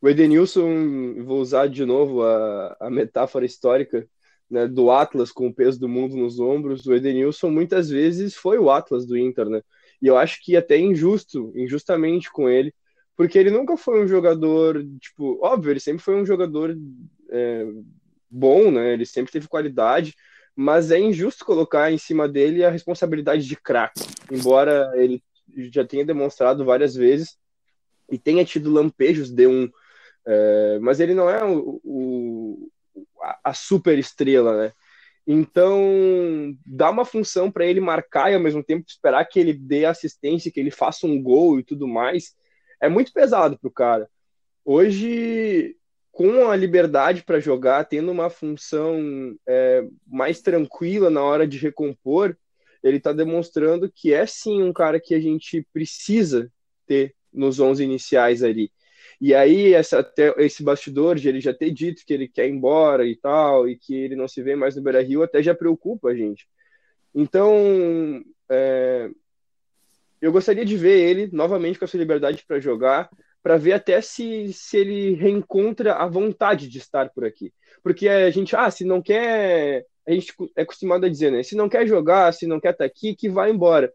o 0.00 0.08
Edenilson, 0.08 1.22
vou 1.24 1.40
usar 1.40 1.66
de 1.66 1.84
novo 1.84 2.22
a, 2.22 2.76
a 2.78 2.90
metáfora 2.90 3.46
histórica 3.46 4.06
né, 4.50 4.68
do 4.68 4.90
Atlas 4.90 5.32
com 5.32 5.46
o 5.46 5.54
peso 5.54 5.80
do 5.80 5.88
mundo 5.88 6.14
nos 6.14 6.38
ombros, 6.38 6.84
o 6.86 6.92
Edenilson 6.94 7.50
muitas 7.50 7.88
vezes 7.88 8.34
foi 8.34 8.58
o 8.58 8.70
Atlas 8.70 9.06
do 9.06 9.16
Inter, 9.16 9.48
né? 9.48 9.62
E 10.02 10.06
eu 10.06 10.18
acho 10.18 10.44
que 10.44 10.56
até 10.56 10.78
injusto, 10.78 11.52
injustamente 11.56 12.30
com 12.30 12.50
ele, 12.50 12.74
porque 13.16 13.38
ele 13.38 13.50
nunca 13.50 13.76
foi 13.76 14.04
um 14.04 14.06
jogador, 14.06 14.84
tipo, 15.00 15.38
óbvio, 15.42 15.70
ele 15.70 15.80
sempre 15.80 16.02
foi 16.02 16.14
um 16.16 16.26
jogador 16.26 16.76
é, 17.30 17.66
bom, 18.28 18.70
né? 18.70 18.92
Ele 18.92 19.06
sempre 19.06 19.32
teve 19.32 19.48
qualidade, 19.48 20.14
mas 20.54 20.90
é 20.90 20.98
injusto 20.98 21.44
colocar 21.44 21.90
em 21.90 21.98
cima 21.98 22.28
dele 22.28 22.64
a 22.64 22.70
responsabilidade 22.70 23.46
de 23.46 23.56
craque, 23.56 24.02
embora 24.30 24.92
ele 24.96 25.22
já 25.70 25.84
tenha 25.84 26.04
demonstrado 26.04 26.64
várias 26.64 26.94
vezes 26.94 27.38
e 28.10 28.18
tenha 28.18 28.44
tido 28.44 28.72
lampejos 28.72 29.30
de 29.30 29.46
um, 29.46 29.68
é, 30.26 30.78
mas 30.80 31.00
ele 31.00 31.14
não 31.14 31.28
é 31.28 31.44
o, 31.44 31.80
o 31.84 32.70
a 33.42 33.52
super 33.52 33.98
estrela, 33.98 34.56
né? 34.56 34.72
Então, 35.26 36.54
dá 36.66 36.90
uma 36.90 37.04
função 37.04 37.50
para 37.50 37.64
ele 37.64 37.80
marcar 37.80 38.30
e 38.30 38.34
ao 38.34 38.40
mesmo 38.40 38.62
tempo 38.62 38.84
esperar 38.86 39.24
que 39.24 39.40
ele 39.40 39.54
dê 39.54 39.86
assistência, 39.86 40.50
que 40.50 40.60
ele 40.60 40.70
faça 40.70 41.06
um 41.06 41.20
gol 41.22 41.58
e 41.58 41.64
tudo 41.64 41.88
mais, 41.88 42.36
é 42.80 42.88
muito 42.88 43.12
pesado 43.12 43.58
para 43.58 43.68
o 43.68 43.72
cara. 43.72 44.08
Hoje, 44.64 45.76
com 46.12 46.48
a 46.50 46.56
liberdade 46.56 47.22
para 47.22 47.40
jogar, 47.40 47.84
tendo 47.84 48.12
uma 48.12 48.28
função 48.28 49.34
é, 49.46 49.86
mais 50.06 50.42
tranquila 50.42 51.08
na 51.08 51.22
hora 51.22 51.46
de 51.46 51.58
recompor, 51.58 52.36
ele 52.84 52.98
está 52.98 53.12
demonstrando 53.12 53.90
que 53.90 54.12
é 54.12 54.26
sim 54.26 54.62
um 54.62 54.72
cara 54.72 55.00
que 55.00 55.14
a 55.14 55.20
gente 55.20 55.66
precisa 55.72 56.52
ter 56.86 57.14
nos 57.32 57.58
11 57.58 57.82
iniciais 57.82 58.42
ali. 58.42 58.70
E 59.20 59.34
aí, 59.34 59.72
essa, 59.72 60.00
até 60.00 60.34
esse 60.38 60.62
bastidor 60.62 61.16
de 61.16 61.28
ele 61.28 61.40
já 61.40 61.54
ter 61.54 61.70
dito 61.70 62.04
que 62.06 62.12
ele 62.12 62.28
quer 62.28 62.46
ir 62.46 62.50
embora 62.50 63.06
e 63.06 63.16
tal, 63.16 63.68
e 63.68 63.76
que 63.76 63.94
ele 63.94 64.16
não 64.16 64.28
se 64.28 64.42
vê 64.42 64.54
mais 64.54 64.76
no 64.76 64.82
Beira 64.82 65.02
Rio, 65.02 65.22
até 65.22 65.42
já 65.42 65.54
preocupa 65.54 66.08
a 66.08 66.14
gente. 66.14 66.46
Então, 67.14 68.22
é, 68.50 69.08
eu 70.20 70.32
gostaria 70.32 70.64
de 70.64 70.76
ver 70.76 70.98
ele 70.98 71.30
novamente 71.32 71.78
com 71.78 71.84
essa 71.84 71.96
liberdade 71.96 72.44
para 72.46 72.60
jogar, 72.60 73.08
para 73.44 73.58
ver 73.58 73.74
até 73.74 74.00
se, 74.00 74.50
se 74.54 74.78
ele 74.78 75.12
reencontra 75.16 75.96
a 75.96 76.06
vontade 76.06 76.66
de 76.66 76.78
estar 76.78 77.10
por 77.10 77.26
aqui. 77.26 77.52
Porque 77.82 78.08
a 78.08 78.30
gente, 78.30 78.56
ah, 78.56 78.70
se 78.70 78.86
não 78.86 79.02
quer. 79.02 79.84
A 80.08 80.12
gente 80.12 80.34
é 80.56 80.62
acostumado 80.62 81.04
a 81.04 81.10
dizer, 81.10 81.30
né? 81.30 81.42
Se 81.42 81.54
não 81.54 81.68
quer 81.68 81.86
jogar, 81.86 82.32
se 82.32 82.46
não 82.46 82.58
quer 82.58 82.72
estar 82.72 82.86
aqui, 82.86 83.14
que 83.14 83.28
vá 83.28 83.50
embora. 83.50 83.92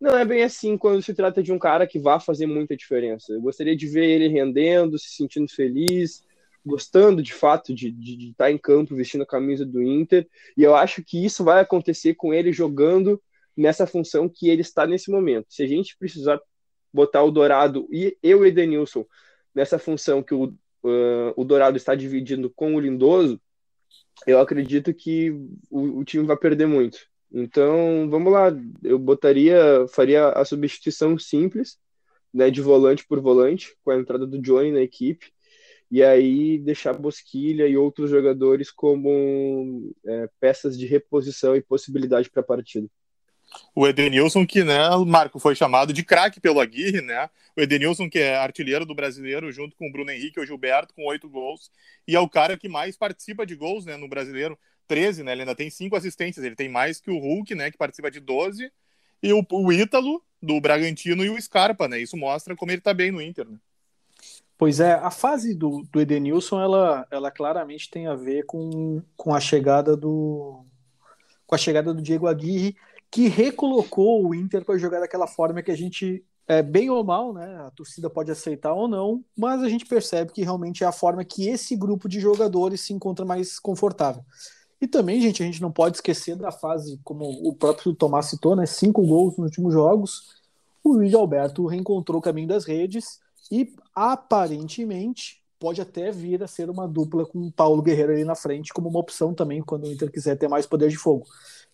Não 0.00 0.18
é 0.18 0.24
bem 0.24 0.42
assim 0.42 0.76
quando 0.76 1.02
se 1.02 1.14
trata 1.14 1.40
de 1.40 1.52
um 1.52 1.58
cara 1.58 1.86
que 1.86 2.00
vá 2.00 2.18
fazer 2.18 2.46
muita 2.46 2.76
diferença. 2.76 3.32
Eu 3.32 3.40
gostaria 3.40 3.76
de 3.76 3.86
ver 3.86 4.06
ele 4.06 4.26
rendendo, 4.26 4.98
se 4.98 5.10
sentindo 5.10 5.48
feliz, 5.48 6.24
gostando 6.66 7.22
de 7.22 7.32
fato 7.32 7.72
de, 7.72 7.92
de, 7.92 8.16
de, 8.16 8.30
estar 8.30 8.50
em 8.50 8.58
campo 8.58 8.96
vestindo 8.96 9.22
a 9.22 9.26
camisa 9.26 9.64
do 9.64 9.80
Inter. 9.80 10.26
E 10.56 10.64
eu 10.64 10.74
acho 10.74 11.04
que 11.04 11.24
isso 11.24 11.44
vai 11.44 11.60
acontecer 11.60 12.14
com 12.14 12.34
ele 12.34 12.52
jogando 12.52 13.22
nessa 13.56 13.86
função 13.86 14.28
que 14.28 14.48
ele 14.48 14.62
está 14.62 14.84
nesse 14.84 15.12
momento. 15.12 15.46
Se 15.48 15.62
a 15.62 15.66
gente 15.66 15.96
precisar 15.96 16.40
botar 16.92 17.22
o 17.22 17.30
Dourado 17.30 17.86
e 17.90 18.16
eu 18.22 18.44
e 18.44 18.48
Edenilson 18.48 19.04
nessa 19.54 19.78
função 19.78 20.22
que 20.22 20.34
o, 20.34 20.44
uh, 20.44 21.32
o 21.36 21.44
Dourado 21.44 21.76
está 21.76 21.94
dividindo 21.94 22.50
com 22.50 22.74
o 22.74 22.80
Lindoso, 22.80 23.40
eu 24.26 24.38
acredito 24.38 24.92
que 24.92 25.30
o, 25.70 25.98
o, 25.98 26.04
time 26.04 26.24
vai 26.24 26.36
perder 26.36 26.66
muito. 26.66 26.98
Então, 27.32 28.08
vamos 28.10 28.32
lá, 28.32 28.48
eu 28.82 28.98
botaria, 28.98 29.86
faria 29.88 30.28
a 30.30 30.44
substituição 30.44 31.18
simples, 31.18 31.78
né, 32.32 32.50
de 32.50 32.60
volante 32.60 33.06
por 33.06 33.20
volante, 33.20 33.76
com 33.84 33.90
a 33.90 33.96
entrada 33.96 34.26
do 34.26 34.40
Johnny 34.40 34.72
na 34.72 34.80
equipe, 34.80 35.32
e 35.90 36.02
aí 36.02 36.58
deixar 36.58 36.92
Bosquilha 36.92 37.66
e 37.66 37.76
outros 37.76 38.10
jogadores 38.10 38.70
como 38.70 39.92
é, 40.06 40.28
peças 40.38 40.78
de 40.78 40.86
reposição 40.86 41.56
e 41.56 41.62
possibilidade 41.62 42.30
para 42.30 42.40
a 42.40 42.44
partida. 42.44 42.88
O 43.74 43.86
Edenilson, 43.86 44.46
que, 44.46 44.62
né, 44.64 44.78
Marco, 45.06 45.38
foi 45.38 45.54
chamado 45.54 45.92
de 45.92 46.04
craque 46.04 46.40
pelo 46.40 46.60
Aguirre, 46.60 47.00
né? 47.00 47.28
O 47.56 47.60
Edenilson, 47.60 48.08
que 48.08 48.18
é 48.18 48.36
artilheiro 48.36 48.84
do 48.84 48.94
brasileiro, 48.94 49.50
junto 49.50 49.76
com 49.76 49.88
o 49.88 49.92
Bruno 49.92 50.10
Henrique 50.10 50.40
o 50.40 50.46
Gilberto, 50.46 50.94
com 50.94 51.06
oito 51.06 51.28
gols. 51.28 51.70
E 52.06 52.14
é 52.14 52.20
o 52.20 52.28
cara 52.28 52.56
que 52.56 52.68
mais 52.68 52.96
participa 52.96 53.44
de 53.44 53.54
gols, 53.54 53.84
né, 53.84 53.96
no 53.96 54.08
brasileiro. 54.08 54.58
13, 54.86 55.22
né? 55.22 55.32
Ele 55.32 55.42
ainda 55.42 55.54
tem 55.54 55.70
cinco 55.70 55.94
assistências. 55.94 56.44
Ele 56.44 56.56
tem 56.56 56.68
mais 56.68 57.00
que 57.00 57.10
o 57.10 57.18
Hulk, 57.18 57.54
né, 57.54 57.70
que 57.70 57.78
participa 57.78 58.10
de 58.10 58.18
12. 58.18 58.72
E 59.22 59.32
o, 59.32 59.46
o 59.50 59.72
Ítalo, 59.72 60.22
do 60.42 60.60
Bragantino, 60.60 61.24
e 61.24 61.30
o 61.30 61.40
Scarpa, 61.40 61.86
né? 61.86 62.00
Isso 62.00 62.16
mostra 62.16 62.56
como 62.56 62.72
ele 62.72 62.80
tá 62.80 62.94
bem 62.94 63.10
no 63.10 63.20
Inter, 63.20 63.48
né? 63.48 63.58
Pois 64.56 64.80
é, 64.80 64.92
a 64.92 65.10
fase 65.10 65.54
do, 65.54 65.86
do 65.90 66.00
Edenilson, 66.00 66.60
ela, 66.60 67.06
ela 67.10 67.30
claramente 67.30 67.88
tem 67.88 68.06
a 68.06 68.14
ver 68.14 68.44
com, 68.44 69.02
com 69.16 69.34
a 69.34 69.40
chegada 69.40 69.96
do 69.96 70.64
com 71.46 71.54
a 71.54 71.58
chegada 71.58 71.92
do 71.92 72.00
Diego 72.00 72.28
Aguirre, 72.28 72.76
que 73.10 73.28
recolocou 73.28 74.26
o 74.26 74.34
Inter 74.34 74.64
para 74.64 74.78
jogar 74.78 75.00
daquela 75.00 75.26
forma 75.26 75.62
que 75.62 75.70
a 75.70 75.76
gente 75.76 76.24
é, 76.46 76.62
bem 76.62 76.90
ou 76.90 77.04
mal, 77.04 77.32
né? 77.32 77.62
A 77.66 77.70
torcida 77.70 78.10
pode 78.10 78.30
aceitar 78.30 78.72
ou 78.72 78.88
não, 78.88 79.24
mas 79.36 79.62
a 79.62 79.68
gente 79.68 79.86
percebe 79.86 80.32
que 80.32 80.42
realmente 80.42 80.82
é 80.82 80.86
a 80.86 80.92
forma 80.92 81.24
que 81.24 81.48
esse 81.48 81.76
grupo 81.76 82.08
de 82.08 82.18
jogadores 82.18 82.80
se 82.80 82.92
encontra 82.92 83.24
mais 83.24 83.58
confortável. 83.58 84.24
E 84.80 84.86
também, 84.88 85.20
gente, 85.20 85.42
a 85.42 85.46
gente 85.46 85.60
não 85.60 85.70
pode 85.70 85.98
esquecer 85.98 86.36
da 86.36 86.50
fase, 86.50 86.98
como 87.04 87.24
o 87.24 87.54
próprio 87.54 87.94
Tomás 87.94 88.26
citou, 88.26 88.56
né? 88.56 88.66
Cinco 88.66 89.06
gols 89.06 89.36
nos 89.36 89.46
últimos 89.46 89.72
jogos. 89.72 90.40
O 90.82 90.94
Luiz 90.94 91.14
Alberto 91.14 91.66
reencontrou 91.66 92.18
o 92.18 92.22
caminho 92.22 92.48
das 92.48 92.64
redes 92.64 93.20
e 93.52 93.72
aparentemente 93.94 95.39
pode 95.60 95.80
até 95.80 96.10
vir 96.10 96.42
a 96.42 96.48
ser 96.48 96.70
uma 96.70 96.88
dupla 96.88 97.26
com 97.26 97.38
o 97.38 97.52
Paulo 97.52 97.82
Guerreiro 97.82 98.12
ali 98.12 98.24
na 98.24 98.34
frente, 98.34 98.72
como 98.72 98.88
uma 98.88 98.98
opção 98.98 99.34
também, 99.34 99.62
quando 99.62 99.84
o 99.84 99.92
Inter 99.92 100.10
quiser 100.10 100.36
ter 100.36 100.48
mais 100.48 100.66
poder 100.66 100.88
de 100.88 100.96
fogo. 100.96 101.26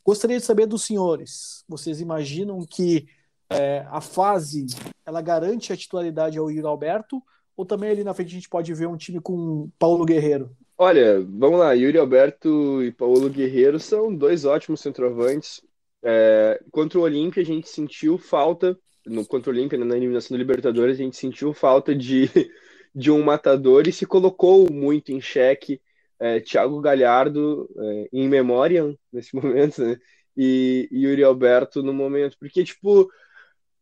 Gostaria 0.05 0.39
de 0.39 0.45
saber 0.45 0.67
dos 0.67 0.85
senhores, 0.85 1.65
vocês 1.69 2.01
imaginam 2.01 2.67
que 2.69 3.07
é, 3.49 3.87
a 3.89 4.01
fase 4.01 4.67
ela 5.07 5.23
garante 5.23 5.73
a 5.73 5.77
titularidade 5.77 6.37
ao 6.37 6.51
Yuri 6.51 6.67
Alberto, 6.67 7.23
ou 7.57 7.65
também 7.65 7.91
ali 7.91 8.03
na 8.03 8.13
frente 8.13 8.29
a 8.29 8.35
gente 8.35 8.49
pode 8.49 8.75
ver 8.75 8.89
um 8.89 8.97
time 8.97 9.21
com 9.21 9.71
Paulo 9.79 10.05
Guerreiro? 10.05 10.51
Olha, 10.77 11.21
vamos 11.21 11.61
lá, 11.61 11.73
Yuri 11.73 11.97
Alberto 11.97 12.83
e 12.83 12.91
Paulo 12.93 13.31
Guerreiro 13.31 13.79
são 13.79 14.15
dois 14.15 14.45
ótimos 14.45 14.81
centroavantes. 14.81 15.63
É, 16.03 16.61
contra 16.71 16.99
o 16.99 17.03
Olímpia 17.03 17.43
a 17.43 17.47
gente 17.47 17.69
sentiu 17.69 18.19
falta 18.19 18.79
no 19.07 19.25
contra 19.25 19.51
o 19.51 19.55
Olímpia, 19.55 19.79
né, 19.79 19.85
na 19.85 19.97
eliminação 19.97 20.37
do 20.37 20.39
Libertadores, 20.39 20.99
a 20.99 21.03
gente 21.03 21.17
sentiu 21.17 21.55
falta 21.55 21.95
de, 21.95 22.29
de 22.97 23.11
um 23.11 23.23
matador 23.23 23.87
e 23.87 23.93
se 23.93 24.07
colocou 24.07 24.73
muito 24.73 25.13
em 25.13 25.21
xeque 25.21 25.83
é, 26.19 26.41
Thiago 26.41 26.81
Galhardo 26.81 27.69
é, 27.77 28.09
em 28.11 28.27
memória 28.27 28.97
nesse 29.13 29.37
momento, 29.37 29.85
né? 29.85 29.99
E, 30.35 30.89
e 30.91 31.05
Yuri 31.05 31.23
Alberto 31.23 31.83
no 31.83 31.93
momento, 31.93 32.39
porque, 32.39 32.65
tipo, 32.65 33.11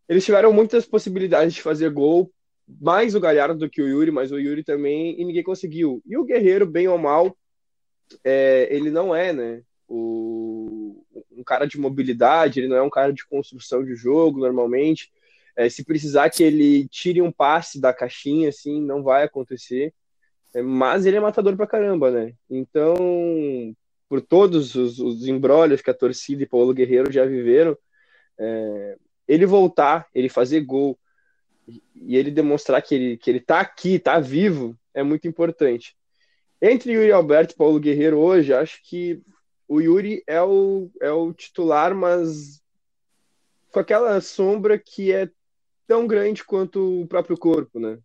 eles 0.08 0.24
tiveram 0.24 0.52
muitas 0.52 0.84
possibilidades 0.84 1.54
de 1.54 1.62
fazer 1.62 1.90
gol, 1.90 2.32
mais 2.66 3.14
o 3.14 3.20
Galhardo 3.20 3.58
do 3.60 3.70
que 3.70 3.80
o 3.80 3.88
Yuri, 3.88 4.10
mas 4.10 4.32
o 4.32 4.38
Yuri 4.38 4.64
também, 4.64 5.20
e 5.20 5.24
ninguém 5.24 5.44
conseguiu. 5.44 6.02
E 6.04 6.16
o 6.16 6.24
Guerreiro, 6.24 6.66
bem 6.66 6.88
ou 6.88 6.98
mal, 6.98 7.36
é, 8.24 8.68
ele 8.74 8.90
não 8.90 9.14
é, 9.14 9.32
né? 9.32 9.62
O, 9.88 11.04
um 11.30 11.44
cara 11.44 11.66
de 11.66 11.78
mobilidade, 11.78 12.58
ele 12.58 12.68
não 12.68 12.76
é 12.76 12.82
um 12.82 12.90
cara 12.90 13.12
de 13.12 13.24
construção 13.26 13.84
de 13.84 13.94
jogo 13.94 14.40
normalmente. 14.40 15.12
É, 15.56 15.68
se 15.68 15.84
precisar 15.84 16.30
que 16.30 16.42
ele 16.42 16.88
tire 16.88 17.22
um 17.22 17.30
passe 17.30 17.80
da 17.80 17.92
caixinha, 17.92 18.48
assim, 18.48 18.80
não 18.80 19.02
vai 19.02 19.24
acontecer. 19.24 19.94
É, 20.54 20.62
mas 20.62 21.06
ele 21.06 21.16
é 21.16 21.20
matador 21.20 21.56
pra 21.56 21.66
caramba, 21.66 22.10
né? 22.10 22.34
Então, 22.50 22.96
por 24.08 24.20
todos 24.20 24.74
os, 24.74 24.98
os 24.98 25.26
embrólios 25.26 25.80
que 25.80 25.90
a 25.90 25.94
torcida 25.94 26.42
e 26.42 26.46
Paulo 26.46 26.74
Guerreiro 26.74 27.12
já 27.12 27.24
viveram, 27.24 27.76
é, 28.38 28.96
ele 29.26 29.46
voltar, 29.46 30.06
ele 30.14 30.28
fazer 30.28 30.60
gol 30.60 30.98
e 31.94 32.16
ele 32.16 32.30
demonstrar 32.30 32.82
que 32.82 32.94
ele, 32.94 33.16
que 33.16 33.30
ele 33.30 33.40
tá 33.40 33.60
aqui, 33.60 33.98
tá 33.98 34.18
vivo, 34.20 34.76
é 34.92 35.02
muito 35.02 35.26
importante. 35.26 35.96
Entre 36.60 36.92
Yuri 36.92 37.12
Alberto 37.12 37.54
e 37.54 37.56
Paulo 37.56 37.80
Guerreiro 37.80 38.18
hoje, 38.18 38.52
acho 38.52 38.80
que 38.84 39.22
o 39.66 39.80
Yuri 39.80 40.22
é 40.26 40.42
o, 40.42 40.90
é 41.00 41.10
o 41.10 41.32
titular, 41.32 41.94
mas 41.94 42.62
com 43.72 43.80
aquela 43.80 44.20
sombra 44.20 44.78
que 44.78 45.12
é 45.12 45.28
tão 45.86 46.06
grande 46.06 46.44
quanto 46.44 47.02
o 47.02 47.06
próprio 47.06 47.36
corpo, 47.36 47.78
né? 47.78 47.98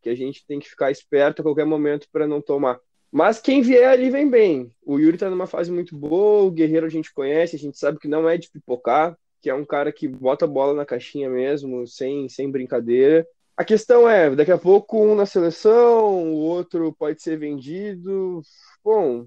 Que 0.00 0.10
a 0.10 0.14
gente 0.14 0.46
tem 0.46 0.58
que 0.58 0.68
ficar 0.68 0.90
esperto 0.90 1.40
a 1.40 1.42
qualquer 1.42 1.64
momento 1.64 2.08
para 2.12 2.26
não 2.26 2.40
tomar. 2.40 2.78
Mas 3.10 3.40
quem 3.40 3.62
vier 3.62 3.88
ali 3.88 4.10
vem 4.10 4.28
bem. 4.28 4.72
O 4.84 4.98
Yuri 4.98 5.16
tá 5.16 5.30
numa 5.30 5.46
fase 5.46 5.70
muito 5.70 5.96
boa, 5.96 6.44
o 6.44 6.50
Guerreiro 6.50 6.86
a 6.86 6.90
gente 6.90 7.12
conhece, 7.12 7.56
a 7.56 7.58
gente 7.58 7.78
sabe 7.78 7.98
que 7.98 8.08
não 8.08 8.28
é 8.28 8.36
de 8.36 8.50
pipocar, 8.50 9.16
que 9.40 9.48
é 9.48 9.54
um 9.54 9.64
cara 9.64 9.92
que 9.92 10.08
bota 10.08 10.44
a 10.44 10.48
bola 10.48 10.74
na 10.74 10.84
caixinha 10.84 11.30
mesmo, 11.30 11.86
sem, 11.86 12.28
sem 12.28 12.50
brincadeira. 12.50 13.26
A 13.56 13.64
questão 13.64 14.08
é, 14.08 14.34
daqui 14.34 14.52
a 14.52 14.58
pouco 14.58 15.02
um 15.02 15.14
na 15.14 15.24
seleção, 15.24 16.34
o 16.34 16.36
outro 16.36 16.92
pode 16.92 17.22
ser 17.22 17.38
vendido. 17.38 18.42
Bom, 18.84 19.24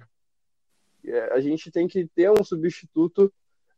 é, 1.04 1.34
a 1.34 1.40
gente 1.40 1.72
tem 1.72 1.88
que 1.88 2.08
ter 2.14 2.30
um 2.30 2.44
substituto 2.44 3.34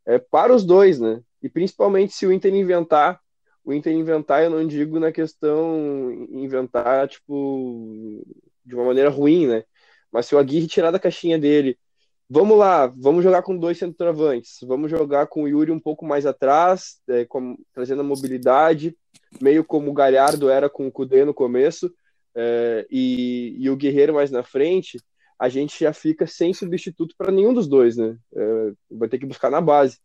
é, 0.05 0.19
para 0.19 0.53
os 0.53 0.65
dois, 0.65 0.99
né? 0.99 1.21
E 1.41 1.47
principalmente 1.47 2.13
se 2.13 2.25
o 2.25 2.33
Inter 2.33 2.53
inventar, 2.53 3.21
o 3.63 3.73
Inter 3.73 3.93
inventar, 3.93 4.43
eu 4.43 4.49
não 4.49 4.65
digo 4.65 4.99
na 4.99 5.11
questão 5.11 6.11
inventar, 6.29 7.07
tipo, 7.07 8.23
de 8.65 8.75
uma 8.75 8.85
maneira 8.85 9.09
ruim, 9.09 9.47
né? 9.47 9.63
Mas 10.11 10.25
se 10.25 10.35
o 10.35 10.39
Aguirre 10.39 10.67
tirar 10.67 10.91
da 10.91 10.99
caixinha 10.99 11.37
dele, 11.37 11.77
vamos 12.29 12.57
lá, 12.57 12.87
vamos 12.87 13.23
jogar 13.23 13.43
com 13.43 13.57
dois 13.57 13.77
centroavantes, 13.77 14.57
vamos 14.63 14.89
jogar 14.89 15.27
com 15.27 15.43
o 15.43 15.47
Yuri 15.47 15.71
um 15.71 15.79
pouco 15.79 16.05
mais 16.05 16.25
atrás, 16.25 16.99
é, 17.07 17.25
com, 17.25 17.57
trazendo 17.73 18.01
a 18.01 18.05
mobilidade, 18.05 18.95
meio 19.39 19.63
como 19.63 19.91
o 19.91 19.93
Galhardo 19.93 20.49
era 20.49 20.69
com 20.69 20.87
o 20.87 20.91
Cudê 20.91 21.23
no 21.23 21.33
começo, 21.33 21.93
é, 22.35 22.87
e, 22.89 23.55
e 23.59 23.69
o 23.69 23.75
Guerreiro 23.75 24.13
mais 24.13 24.31
na 24.31 24.43
frente, 24.43 24.99
a 25.37 25.49
gente 25.49 25.79
já 25.79 25.91
fica 25.91 26.27
sem 26.27 26.53
substituto 26.53 27.15
para 27.17 27.31
nenhum 27.31 27.53
dos 27.53 27.67
dois, 27.67 27.97
né? 27.97 28.15
É, 28.35 28.71
vai 28.89 29.09
ter 29.09 29.17
que 29.17 29.25
buscar 29.25 29.49
na 29.49 29.59
base. 29.59 29.97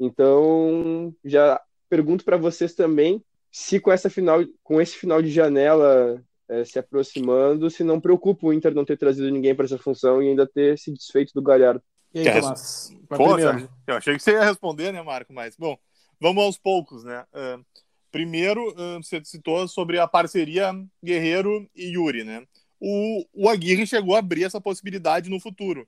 Então, 0.00 1.14
já 1.24 1.60
pergunto 1.88 2.24
para 2.24 2.36
vocês 2.36 2.74
também 2.74 3.22
se 3.50 3.80
com 3.80 3.90
essa 3.90 4.10
final, 4.10 4.44
com 4.62 4.80
esse 4.80 4.96
final 4.96 5.22
de 5.22 5.30
janela 5.30 6.22
é, 6.48 6.64
se 6.64 6.78
aproximando, 6.78 7.70
se 7.70 7.82
não 7.82 8.00
preocupa 8.00 8.46
o 8.46 8.52
Inter 8.52 8.74
não 8.74 8.84
ter 8.84 8.96
trazido 8.96 9.30
ninguém 9.30 9.54
para 9.54 9.64
essa 9.64 9.78
função 9.78 10.22
e 10.22 10.28
ainda 10.28 10.46
ter 10.46 10.78
se 10.78 10.92
desfeito 10.92 11.32
do 11.34 11.42
Galhardo. 11.42 11.82
E 12.12 12.26
aí, 12.26 12.40
Tomás? 12.40 12.94
Pô, 13.08 13.38
eu 13.38 13.94
achei 13.94 14.14
que 14.14 14.22
você 14.22 14.32
ia 14.32 14.44
responder, 14.44 14.92
né, 14.92 15.02
Marco? 15.02 15.32
Mas, 15.32 15.56
bom, 15.56 15.76
vamos 16.20 16.44
aos 16.44 16.58
poucos, 16.58 17.04
né? 17.04 17.24
Uh, 17.34 17.64
primeiro, 18.10 18.68
uh, 18.70 19.02
você 19.02 19.22
citou 19.24 19.66
sobre 19.68 19.98
a 19.98 20.06
parceria 20.06 20.72
Guerreiro 21.02 21.68
e 21.74 21.94
Yuri, 21.94 22.24
né? 22.24 22.44
o, 22.80 23.24
o 23.32 23.48
Aguirre 23.48 23.86
chegou 23.86 24.14
a 24.14 24.20
abrir 24.20 24.44
essa 24.44 24.60
possibilidade 24.60 25.28
no 25.28 25.40
futuro. 25.40 25.86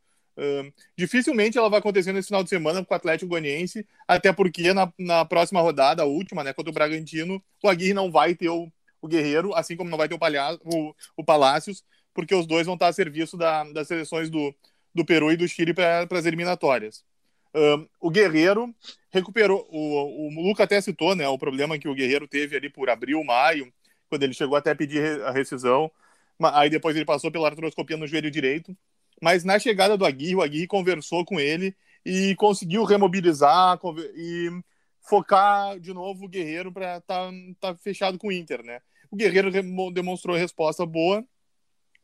Dificilmente 0.97 1.59
ela 1.59 1.69
vai 1.69 1.79
acontecer 1.79 2.13
nesse 2.13 2.29
final 2.29 2.43
de 2.43 2.49
semana 2.49 2.85
com 2.85 2.95
o 2.95 2.97
Atlético 2.97 3.29
Goianiense, 3.29 3.87
até 4.09 4.33
porque 4.33 4.73
na, 4.73 4.93
na 4.99 5.25
próxima 5.25 5.61
rodada, 5.61 6.03
a 6.03 6.07
última, 6.07 6.43
né, 6.43 6.53
contra 6.53 6.71
o 6.71 6.75
Bragantino, 6.75 7.43
o 7.63 7.69
Aguirre 7.69 7.95
não 7.95 8.11
vai 8.11 8.35
ter 8.35 8.49
o, 8.49 8.71
o 9.03 9.09
Guerreiro, 9.09 9.55
assim 9.55 9.77
como 9.77 9.91
não 9.91 9.99
vai 9.99 10.09
ter 10.09 10.15
o, 10.15 10.19
Palha 10.19 10.59
o, 10.65 10.95
o 11.17 11.25
Palácios, 11.25 11.85
porque 12.15 12.35
os 12.35 12.47
dois 12.47 12.67
vão 12.67 12.75
estar 12.75 12.89
a 12.89 12.93
serviço 12.93 13.37
da, 13.37 13.65
das 13.65 13.89
seleções 13.89 14.31
do, 14.31 14.55
do 14.95 15.05
Peru 15.05 15.31
e 15.33 15.37
do 15.37 15.47
Chile 15.49 15.75
para 15.75 16.07
as 16.11 16.27
eliminatórias. 16.27 17.05
Uh, 17.55 17.89
o 18.01 18.11
Guerreiro 18.11 18.73
recuperou, 19.11 19.67
o, 19.71 20.29
o 20.29 20.49
Luca 20.49 20.65
até 20.65 20.81
citou 20.81 21.17
né, 21.17 21.27
o 21.29 21.39
problema 21.39 21.79
que 21.79 21.89
o 21.89 21.95
Guerreiro 21.95 22.29
teve 22.29 22.57
ali 22.57 22.71
por 22.71 22.89
abril, 22.89 23.23
maio, 23.25 23.73
quando 24.09 24.23
ele 24.23 24.35
chegou 24.35 24.57
até 24.57 24.71
a 24.71 24.77
pedir 24.77 25.23
a 25.23 25.31
rescisão. 25.31 25.91
Aí 26.53 26.71
depois 26.71 26.97
ele 26.97 27.05
passou 27.05 27.31
pela 27.31 27.49
artroscopia 27.49 27.97
no 27.97 28.07
joelho 28.07 28.31
direito. 28.31 28.77
Mas 29.21 29.45
na 29.45 29.59
chegada 29.59 29.97
do 29.97 30.05
Aguirre, 30.05 30.37
o 30.37 30.43
Aguirre 30.43 30.67
conversou 30.67 31.25
com 31.25 31.39
ele 31.39 31.77
e 32.05 32.35
conseguiu 32.37 32.85
remobilizar 32.85 33.79
e 34.15 34.51
focar 35.03 35.79
de 35.79 35.93
novo 35.93 36.25
o 36.25 36.29
Guerreiro 36.29 36.73
para 36.73 36.99
estar 36.99 37.31
tá, 37.61 37.73
tá 37.73 37.77
fechado 37.77 38.19
com 38.19 38.29
o 38.29 38.33
Inter, 38.33 38.63
né? 38.65 38.81
O 39.11 39.17
Guerreiro 39.17 39.51
demonstrou 39.93 40.37
resposta 40.37 40.87
boa, 40.87 41.25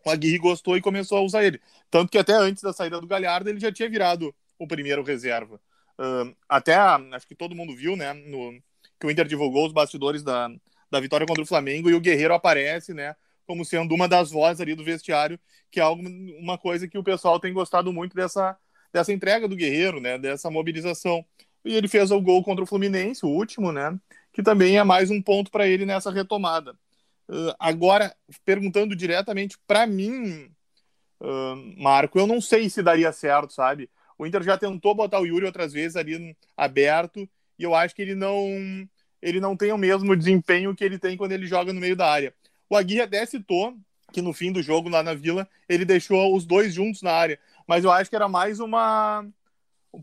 o 0.04 0.10
Aguirre 0.10 0.38
gostou 0.38 0.76
e 0.76 0.82
começou 0.82 1.18
a 1.18 1.22
usar 1.22 1.44
ele. 1.44 1.60
Tanto 1.90 2.10
que 2.10 2.18
até 2.18 2.32
antes 2.32 2.62
da 2.62 2.72
saída 2.72 3.00
do 3.00 3.06
Galhardo 3.06 3.48
ele 3.48 3.60
já 3.60 3.72
tinha 3.72 3.88
virado 3.88 4.34
o 4.58 4.66
primeiro 4.66 5.02
reserva. 5.02 5.60
Uh, 5.98 6.36
até, 6.48 6.74
acho 6.74 7.26
que 7.26 7.34
todo 7.34 7.54
mundo 7.54 7.74
viu, 7.74 7.96
né, 7.96 8.12
no, 8.12 8.60
que 9.00 9.06
o 9.06 9.10
Inter 9.10 9.26
divulgou 9.26 9.66
os 9.66 9.72
bastidores 9.72 10.22
da, 10.22 10.48
da 10.90 11.00
vitória 11.00 11.26
contra 11.26 11.42
o 11.42 11.46
Flamengo 11.46 11.88
e 11.88 11.94
o 11.94 12.00
Guerreiro 12.00 12.34
aparece, 12.34 12.92
né, 12.92 13.16
como 13.46 13.64
sendo 13.64 13.94
uma 13.94 14.08
das 14.08 14.30
vozes 14.30 14.60
ali 14.60 14.74
do 14.74 14.84
vestiário, 14.84 15.38
que 15.70 15.80
é 15.80 15.82
algo, 15.82 16.02
uma 16.38 16.58
coisa 16.58 16.88
que 16.88 16.98
o 16.98 17.04
pessoal 17.04 17.38
tem 17.40 17.52
gostado 17.52 17.92
muito 17.92 18.14
dessa, 18.14 18.56
dessa 18.92 19.12
entrega 19.12 19.48
do 19.48 19.56
Guerreiro, 19.56 20.00
né, 20.00 20.18
dessa 20.18 20.50
mobilização. 20.50 21.24
E 21.64 21.74
ele 21.74 21.88
fez 21.88 22.10
o 22.10 22.20
gol 22.20 22.42
contra 22.42 22.64
o 22.64 22.66
Fluminense, 22.66 23.24
o 23.24 23.28
último, 23.28 23.72
né, 23.72 23.98
que 24.32 24.42
também 24.42 24.78
é 24.78 24.84
mais 24.84 25.10
um 25.10 25.22
ponto 25.22 25.50
para 25.50 25.66
ele 25.66 25.86
nessa 25.86 26.10
retomada. 26.10 26.76
Uh, 27.28 27.54
agora, 27.58 28.14
perguntando 28.44 28.94
diretamente 28.94 29.56
para 29.66 29.86
mim, 29.86 30.48
uh, 31.20 31.82
Marco, 31.82 32.18
eu 32.18 32.26
não 32.26 32.40
sei 32.40 32.70
se 32.70 32.82
daria 32.82 33.10
certo, 33.12 33.52
sabe? 33.52 33.90
O 34.18 34.26
Inter 34.26 34.42
já 34.42 34.56
tentou 34.56 34.94
botar 34.94 35.20
o 35.20 35.26
Yuri 35.26 35.44
outras 35.44 35.72
vezes 35.72 35.96
ali 35.96 36.36
aberto 36.56 37.28
e 37.58 37.62
eu 37.64 37.74
acho 37.74 37.94
que 37.94 38.02
ele 38.02 38.14
não 38.14 38.88
ele 39.20 39.40
não 39.40 39.56
tem 39.56 39.72
o 39.72 39.78
mesmo 39.78 40.14
desempenho 40.16 40.74
que 40.74 40.84
ele 40.84 40.98
tem 40.98 41.16
quando 41.16 41.32
ele 41.32 41.46
joga 41.46 41.72
no 41.72 41.80
meio 41.80 41.96
da 41.96 42.08
área. 42.10 42.34
O 42.68 42.76
Aguirre 42.76 43.02
até 43.02 43.24
citou 43.26 43.76
que 44.12 44.22
no 44.22 44.32
fim 44.32 44.52
do 44.52 44.62
jogo 44.62 44.88
lá 44.88 45.02
na 45.02 45.14
Vila 45.14 45.48
ele 45.68 45.84
deixou 45.84 46.34
os 46.34 46.44
dois 46.44 46.72
juntos 46.72 47.02
na 47.02 47.12
área, 47.12 47.38
mas 47.66 47.84
eu 47.84 47.90
acho 47.90 48.08
que 48.08 48.16
era 48.16 48.28
mais 48.28 48.60
uma 48.60 49.26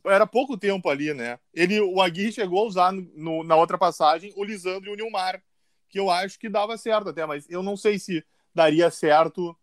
era 0.06 0.26
pouco 0.26 0.58
tempo 0.58 0.90
ali, 0.90 1.14
né? 1.14 1.40
Ele, 1.54 1.80
o 1.80 2.02
Aguirre 2.02 2.32
chegou 2.32 2.64
a 2.64 2.68
usar 2.68 2.92
no, 2.92 3.44
na 3.44 3.56
outra 3.56 3.78
passagem 3.78 4.34
o 4.36 4.44
Lisandro 4.44 4.90
e 4.90 4.94
o 4.94 4.96
Nilmar, 4.96 5.42
que 5.88 6.00
eu 6.00 6.10
acho 6.10 6.40
que 6.40 6.50
dava 6.50 6.78
certo 6.78 7.10
até, 7.10 7.26
mas 7.26 7.48
eu 7.50 7.62
não 7.62 7.78
sei 7.78 8.00
se 8.00 8.26
daria 8.56 8.90
certo 8.90 9.56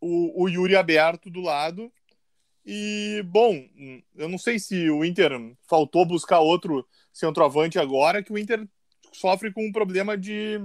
o, 0.00 0.42
o 0.44 0.48
Yuri 0.48 0.76
aberto 0.76 1.30
do 1.30 1.40
lado 1.40 1.90
e, 2.66 3.22
bom, 3.26 3.62
eu 4.16 4.28
não 4.28 4.38
sei 4.38 4.58
se 4.58 4.88
o 4.88 5.04
Inter 5.04 5.30
faltou 5.68 6.06
buscar 6.06 6.40
outro 6.40 6.86
centroavante 7.12 7.78
agora, 7.78 8.22
que 8.22 8.32
o 8.32 8.38
Inter 8.38 8.66
sofre 9.12 9.52
com 9.52 9.66
um 9.66 9.72
problema 9.72 10.16
de 10.16 10.60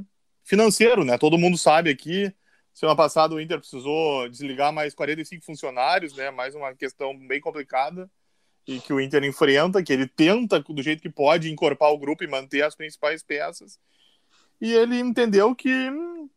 financeiro, 0.50 1.06
né? 1.06 1.18
Todo 1.18 1.38
mundo 1.38 1.58
sabe 1.58 1.92
aqui. 1.92 2.34
Semana 2.74 2.96
passada 2.96 3.36
o 3.36 3.40
Inter 3.40 3.60
precisou 3.60 4.28
desligar 4.28 4.74
mais 4.74 4.96
45 4.96 5.46
funcionários, 5.46 6.16
né? 6.16 6.32
Mais 6.32 6.56
uma 6.56 6.74
questão 6.74 7.16
bem 7.28 7.40
complicada 7.40 8.10
e 8.68 8.80
que 8.80 8.94
o 8.94 9.00
Inter 9.00 9.24
enfrenta, 9.24 9.82
que 9.84 9.94
ele 9.94 10.08
tenta 10.08 10.60
do 10.60 10.82
jeito 10.82 11.02
que 11.02 11.10
pode 11.10 11.52
encorpar 11.52 11.92
o 11.92 11.98
grupo 11.98 12.24
e 12.24 12.28
manter 12.28 12.64
as 12.64 12.76
principais 12.76 13.24
peças. 13.24 13.80
E 14.60 14.74
ele 14.74 15.00
entendeu 15.00 15.56
que 15.56 15.70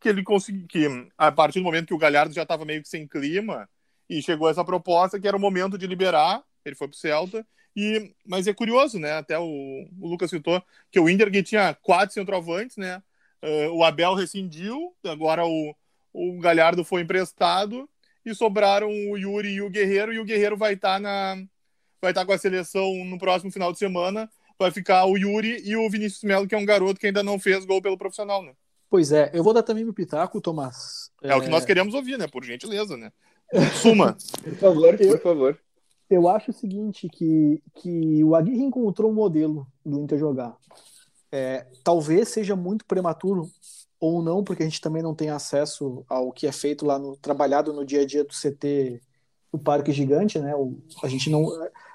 que 0.01 0.09
ele 0.09 0.25
conseguiu 0.25 0.67
que 0.67 0.89
a 1.17 1.31
partir 1.31 1.61
do 1.61 1.65
momento 1.65 1.87
que 1.87 1.95
o 1.95 1.99
Galhardo 1.99 2.35
já 2.35 2.43
estava 2.43 2.65
meio 2.65 2.83
que 2.83 2.89
sem 2.89 3.07
clima, 3.07 3.69
e 4.09 4.21
chegou 4.21 4.49
essa 4.49 4.65
proposta 4.65 5.19
que 5.19 5.29
era 5.29 5.37
o 5.37 5.41
momento 5.41 5.79
de 5.79 5.87
liberar, 5.87 6.43
ele 6.65 6.75
foi 6.75 6.89
pro 6.89 6.97
Celta, 6.97 7.47
e, 7.75 8.15
mas 8.27 8.47
é 8.47 8.53
curioso, 8.53 8.99
né? 8.99 9.13
Até 9.13 9.39
o, 9.39 9.45
o 10.01 10.09
Lucas 10.09 10.29
citou 10.29 10.63
que 10.91 11.01
o 11.01 11.09
Inter 11.09 11.31
que 11.31 11.43
tinha 11.43 11.75
quatro 11.75 12.13
centroavantes, 12.13 12.77
né? 12.77 13.03
Uh, 13.43 13.71
o 13.73 13.85
Abel 13.85 14.15
rescindiu, 14.15 14.95
agora 15.05 15.45
o, 15.45 15.75
o 16.13 16.39
Galhardo 16.39 16.85
foi 16.85 17.03
emprestado 17.03 17.89
e 18.25 18.35
sobraram 18.35 18.89
o 18.89 19.19
Yuri 19.19 19.55
e 19.55 19.63
o 19.63 19.71
Guerreiro, 19.71 20.13
e 20.13 20.19
o 20.21 20.25
Guerreiro 20.25 20.57
vai 20.57 20.75
estar 20.75 20.95
tá 20.95 21.01
na 21.01 21.35
vai 22.01 22.11
estar 22.11 22.23
tá 22.23 22.27
com 22.27 22.33
a 22.33 22.39
seleção 22.39 22.93
no 23.05 23.19
próximo 23.19 23.51
final 23.51 23.73
de 23.73 23.79
semana. 23.79 24.29
Vai 24.59 24.71
ficar 24.71 25.07
o 25.07 25.17
Yuri 25.17 25.63
e 25.65 25.77
o 25.77 25.89
Vinícius 25.89 26.23
Melo, 26.23 26.47
que 26.47 26.55
é 26.55 26.59
um 26.59 26.65
garoto 26.65 27.01
que 27.01 27.07
ainda 27.07 27.23
não 27.23 27.39
fez 27.39 27.65
gol 27.65 27.81
pelo 27.81 27.99
profissional, 27.99 28.43
né? 28.43 28.53
Pois 28.91 29.11
é, 29.11 29.31
eu 29.33 29.43
vou 29.43 29.55
dar 29.55 29.63
também 29.63 29.85
meu 29.85 29.95
pitaco, 29.95 30.41
Tomás. 30.41 31.11
É, 31.23 31.31
é... 31.31 31.37
o 31.37 31.41
que 31.41 31.49
nós 31.49 31.65
queremos 31.65 31.95
ouvir, 31.95 32.19
né? 32.19 32.27
Por 32.27 32.45
gentileza, 32.45 32.97
né? 32.97 33.11
Suma. 33.81 34.17
por 34.45 34.55
favor, 34.57 34.97
por 34.97 35.21
favor. 35.21 35.59
Eu 36.11 36.29
acho 36.29 36.51
o 36.51 36.55
seguinte, 36.55 37.09
que, 37.09 37.63
que 37.77 38.23
o 38.23 38.35
Aguirre 38.35 38.63
encontrou 38.63 39.11
um 39.11 39.15
modelo 39.15 39.67
do 39.85 39.99
Inter 39.99 40.19
jogar. 40.19 40.55
É, 41.33 41.67
talvez 41.83 42.29
seja 42.29 42.55
muito 42.55 42.85
prematuro 42.85 43.51
ou 43.99 44.23
não, 44.23 44.45
porque 44.45 44.63
a 44.63 44.67
gente 44.67 44.81
também 44.81 45.03
não 45.03 45.15
tem 45.15 45.31
acesso 45.31 46.05
ao 46.09 46.31
que 46.31 46.47
é 46.47 46.53
feito 46.53 46.85
lá 46.85 46.99
no 46.99 47.17
trabalhado 47.17 47.73
no 47.73 47.85
dia 47.85 48.03
a 48.03 48.07
dia 48.07 48.23
do 48.23 48.35
CT 48.35 49.01
do 49.51 49.59
Parque 49.59 49.93
Gigante, 49.93 50.39
né? 50.39 50.55
O, 50.55 50.79
a 51.03 51.09
gente 51.09 51.31
não 51.31 51.47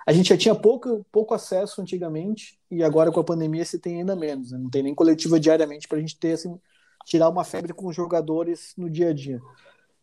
a 0.08 0.14
gente 0.14 0.30
já 0.30 0.38
tinha 0.38 0.56
pouco, 0.56 1.06
pouco 1.12 1.34
acesso 1.34 1.82
antigamente 1.82 2.58
e 2.72 2.82
agora 2.82 3.12
com 3.12 3.20
a 3.20 3.26
pandemia 3.26 3.66
se 3.66 3.78
tem 3.78 4.00
ainda 4.00 4.16
menos. 4.16 4.52
Né? 4.52 4.58
Não 4.58 4.70
tem 4.70 4.82
nem 4.82 4.96
coletiva 4.96 5.38
diariamente 5.38 5.86
para 5.86 5.98
a 5.98 6.00
gente 6.00 6.18
ter 6.18 6.32
assim, 6.32 6.58
tirar 7.06 7.28
uma 7.28 7.44
febre 7.44 7.74
com 7.74 7.88
os 7.88 7.96
jogadores 7.96 8.74
no 8.78 8.90
dia 8.90 9.10
a 9.10 9.14
dia. 9.14 9.42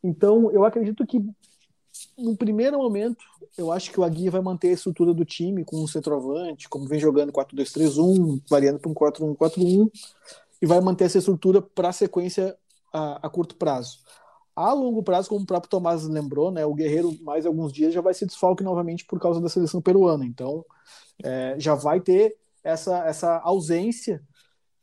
Então, 0.02 0.50
eu 0.52 0.62
acredito 0.62 1.06
que 1.06 1.24
no 2.16 2.36
primeiro 2.36 2.78
momento, 2.78 3.24
eu 3.56 3.72
acho 3.72 3.90
que 3.90 3.98
o 3.98 4.04
Aguirre 4.04 4.30
vai 4.30 4.40
manter 4.40 4.68
a 4.68 4.72
estrutura 4.72 5.12
do 5.14 5.24
time 5.24 5.64
com 5.64 5.82
um 5.82 5.86
centroavante, 5.86 6.68
como 6.68 6.88
vem 6.88 6.98
jogando 6.98 7.32
4-2-3-1, 7.32 8.42
variando 8.48 8.78
para 8.78 8.90
um 8.90 8.94
4-1-4-1, 8.94 9.90
e 10.60 10.66
vai 10.66 10.80
manter 10.80 11.04
essa 11.04 11.18
estrutura 11.18 11.60
para 11.60 11.88
a 11.88 11.92
sequência 11.92 12.56
a, 12.92 13.26
a, 13.26 13.30
curto 13.30 13.56
prazo. 13.56 13.98
A 14.54 14.72
longo 14.72 15.02
prazo, 15.02 15.28
como 15.28 15.42
o 15.42 15.46
próprio 15.46 15.70
Tomás 15.70 16.04
lembrou, 16.04 16.50
né, 16.50 16.64
o 16.64 16.74
Guerreiro, 16.74 17.16
mais 17.22 17.44
alguns 17.44 17.72
dias, 17.72 17.92
já 17.92 18.00
vai 18.00 18.14
se 18.14 18.24
desfalque 18.24 18.62
novamente 18.62 19.04
por 19.04 19.20
causa 19.20 19.40
da 19.40 19.48
seleção 19.48 19.80
peruana. 19.82 20.24
Então, 20.24 20.64
é, 21.22 21.56
já 21.58 21.74
vai 21.74 22.00
ter 22.00 22.36
essa, 22.62 22.98
essa 23.04 23.38
ausência 23.38 24.22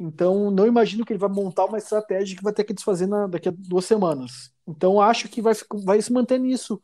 então, 0.02 0.50
não 0.50 0.66
imagino 0.66 1.06
que 1.06 1.14
ele 1.14 1.20
vai 1.20 1.30
montar 1.30 1.66
uma 1.66 1.78
estratégia 1.78 2.36
que 2.36 2.44
vai 2.44 2.52
ter 2.52 2.64
que 2.64 2.74
desfazer 2.74 3.06
na, 3.06 3.28
daqui 3.28 3.50
a 3.50 3.54
duas 3.56 3.86
semanas. 3.86 4.52
Então, 4.68 5.00
acho 5.00 5.30
que 5.30 5.44
vai, 5.44 5.54
vai 5.86 6.02
se 6.02 6.12
manter 6.12 6.40
nisso. 6.40 6.82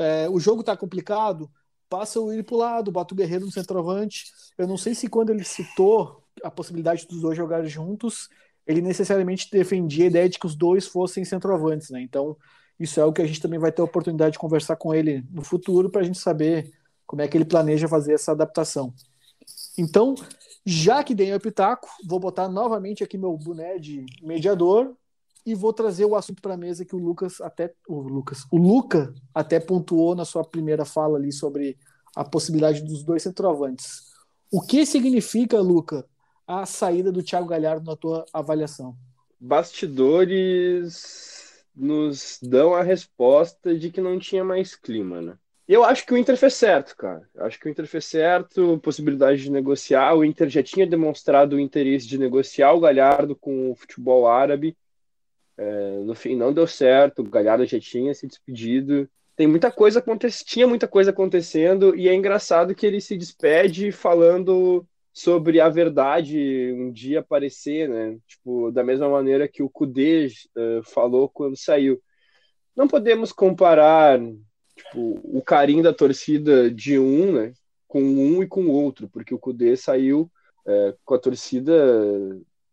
É, 0.00 0.28
o 0.30 0.40
jogo 0.40 0.60
está 0.60 0.74
complicado, 0.74 1.50
passa 1.88 2.18
o 2.18 2.26
Willi 2.26 2.42
para 2.42 2.54
o 2.54 2.58
lado, 2.58 2.90
bota 2.90 3.12
o 3.12 3.16
Guerreiro 3.16 3.44
no 3.44 3.52
centroavante. 3.52 4.24
Eu 4.56 4.66
não 4.66 4.78
sei 4.78 4.94
se 4.94 5.08
quando 5.08 5.28
ele 5.28 5.44
citou 5.44 6.24
a 6.42 6.50
possibilidade 6.50 7.06
dos 7.06 7.20
dois 7.20 7.36
jogarem 7.36 7.68
juntos, 7.68 8.28
ele 8.66 8.80
necessariamente 8.80 9.50
defendia 9.50 10.04
a 10.04 10.08
ideia 10.08 10.28
de 10.28 10.38
que 10.38 10.46
os 10.46 10.54
dois 10.54 10.86
fossem 10.86 11.22
centroavantes, 11.22 11.90
né? 11.90 12.00
Então, 12.00 12.34
isso 12.78 12.98
é 12.98 13.04
o 13.04 13.12
que 13.12 13.20
a 13.20 13.26
gente 13.26 13.42
também 13.42 13.58
vai 13.58 13.70
ter 13.70 13.82
a 13.82 13.84
oportunidade 13.84 14.32
de 14.32 14.38
conversar 14.38 14.76
com 14.76 14.94
ele 14.94 15.22
no 15.30 15.44
futuro 15.44 15.90
para 15.90 16.00
a 16.00 16.04
gente 16.04 16.18
saber 16.18 16.72
como 17.06 17.20
é 17.20 17.28
que 17.28 17.36
ele 17.36 17.44
planeja 17.44 17.86
fazer 17.86 18.14
essa 18.14 18.32
adaptação. 18.32 18.94
Então, 19.76 20.14
já 20.64 21.04
que 21.04 21.14
dei 21.14 21.34
o 21.34 21.40
pitaco, 21.40 21.88
vou 22.06 22.18
botar 22.18 22.48
novamente 22.48 23.04
aqui 23.04 23.18
meu 23.18 23.36
boné 23.36 23.78
de 23.78 24.06
mediador 24.22 24.96
e 25.44 25.54
vou 25.54 25.72
trazer 25.72 26.04
o 26.04 26.14
assunto 26.14 26.42
para 26.42 26.54
a 26.54 26.56
mesa 26.56 26.84
que 26.84 26.94
o 26.94 26.98
Lucas 26.98 27.40
até 27.40 27.72
o 27.88 28.00
Lucas, 28.00 28.46
o 28.50 28.56
Luca 28.56 29.12
até 29.34 29.58
pontuou 29.58 30.14
na 30.14 30.24
sua 30.24 30.44
primeira 30.44 30.84
fala 30.84 31.18
ali 31.18 31.32
sobre 31.32 31.76
a 32.14 32.24
possibilidade 32.24 32.82
dos 32.82 33.02
dois 33.04 33.22
centroavantes. 33.22 34.10
O 34.52 34.60
que 34.60 34.84
significa, 34.84 35.60
Luca, 35.60 36.04
a 36.46 36.66
saída 36.66 37.10
do 37.12 37.22
Thiago 37.22 37.48
Galhardo 37.48 37.88
na 37.88 37.96
tua 37.96 38.26
avaliação? 38.32 38.96
Bastidores 39.38 41.64
nos 41.74 42.38
dão 42.42 42.74
a 42.74 42.82
resposta 42.82 43.78
de 43.78 43.90
que 43.90 44.00
não 44.00 44.18
tinha 44.18 44.44
mais 44.44 44.74
clima, 44.74 45.22
né? 45.22 45.38
Eu 45.68 45.84
acho 45.84 46.04
que 46.04 46.12
o 46.12 46.18
Inter 46.18 46.36
fez 46.36 46.54
certo, 46.54 46.96
cara. 46.96 47.22
Eu 47.32 47.44
acho 47.44 47.60
que 47.60 47.68
o 47.68 47.70
Inter 47.70 47.86
fez 47.86 48.04
certo, 48.04 48.80
possibilidade 48.82 49.40
de 49.40 49.52
negociar. 49.52 50.16
O 50.16 50.24
Inter 50.24 50.48
já 50.48 50.64
tinha 50.64 50.84
demonstrado 50.84 51.54
o 51.54 51.60
interesse 51.60 52.08
de 52.08 52.18
negociar 52.18 52.72
o 52.72 52.80
Galhardo 52.80 53.36
com 53.36 53.70
o 53.70 53.76
futebol 53.76 54.26
árabe. 54.26 54.76
É, 55.60 55.98
no 55.98 56.14
fim, 56.14 56.34
não 56.34 56.54
deu 56.54 56.66
certo. 56.66 57.20
O 57.20 57.28
Galhardo 57.28 57.66
já 57.66 57.78
tinha 57.78 58.14
se 58.14 58.26
despedido. 58.26 59.06
Tem 59.36 59.46
muita 59.46 59.70
coisa 59.70 60.02
tinha 60.44 60.66
muita 60.66 60.88
coisa 60.88 61.10
acontecendo 61.10 61.94
e 61.94 62.08
é 62.08 62.14
engraçado 62.14 62.74
que 62.74 62.86
ele 62.86 63.00
se 63.00 63.16
despede 63.16 63.92
falando 63.92 64.86
sobre 65.12 65.60
a 65.60 65.68
verdade 65.68 66.72
um 66.72 66.90
dia 66.90 67.20
aparecer, 67.20 67.88
né? 67.88 68.18
Tipo, 68.26 68.70
da 68.70 68.82
mesma 68.82 69.08
maneira 69.08 69.46
que 69.46 69.62
o 69.62 69.68
Kudê 69.68 70.28
uh, 70.56 70.82
falou 70.82 71.28
quando 71.28 71.56
saiu. 71.56 72.00
Não 72.74 72.88
podemos 72.88 73.30
comparar 73.30 74.18
tipo, 74.74 75.20
o 75.24 75.42
carinho 75.42 75.82
da 75.82 75.92
torcida 75.92 76.70
de 76.70 76.98
um, 76.98 77.32
né, 77.32 77.52
com 77.86 78.00
um 78.00 78.42
e 78.42 78.46
com 78.46 78.62
o 78.62 78.72
outro, 78.72 79.08
porque 79.08 79.34
o 79.34 79.38
Cudê 79.38 79.76
saiu 79.76 80.30
é, 80.66 80.94
com 81.04 81.14
a 81.14 81.18
torcida 81.18 81.74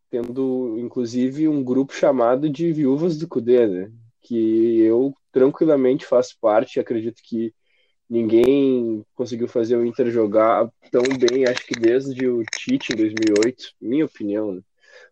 tendo, 0.09 0.77
inclusive, 0.79 1.47
um 1.47 1.63
grupo 1.63 1.93
chamado 1.93 2.49
de 2.49 2.71
Viúvas 2.71 3.17
do 3.17 3.27
Cudê, 3.27 3.67
né, 3.67 3.91
que 4.21 4.79
eu 4.81 5.13
tranquilamente 5.31 6.05
faço 6.05 6.37
parte, 6.41 6.79
acredito 6.79 7.21
que 7.23 7.53
ninguém 8.09 9.05
conseguiu 9.13 9.47
fazer 9.47 9.75
o 9.75 9.85
Inter 9.85 10.09
jogar 10.09 10.69
tão 10.91 11.03
bem, 11.03 11.45
acho 11.45 11.65
que 11.65 11.79
desde 11.79 12.27
o 12.27 12.43
Tite 12.57 12.93
em 12.93 12.95
2008, 12.95 13.73
minha 13.81 14.05
opinião, 14.05 14.53
né? 14.53 14.61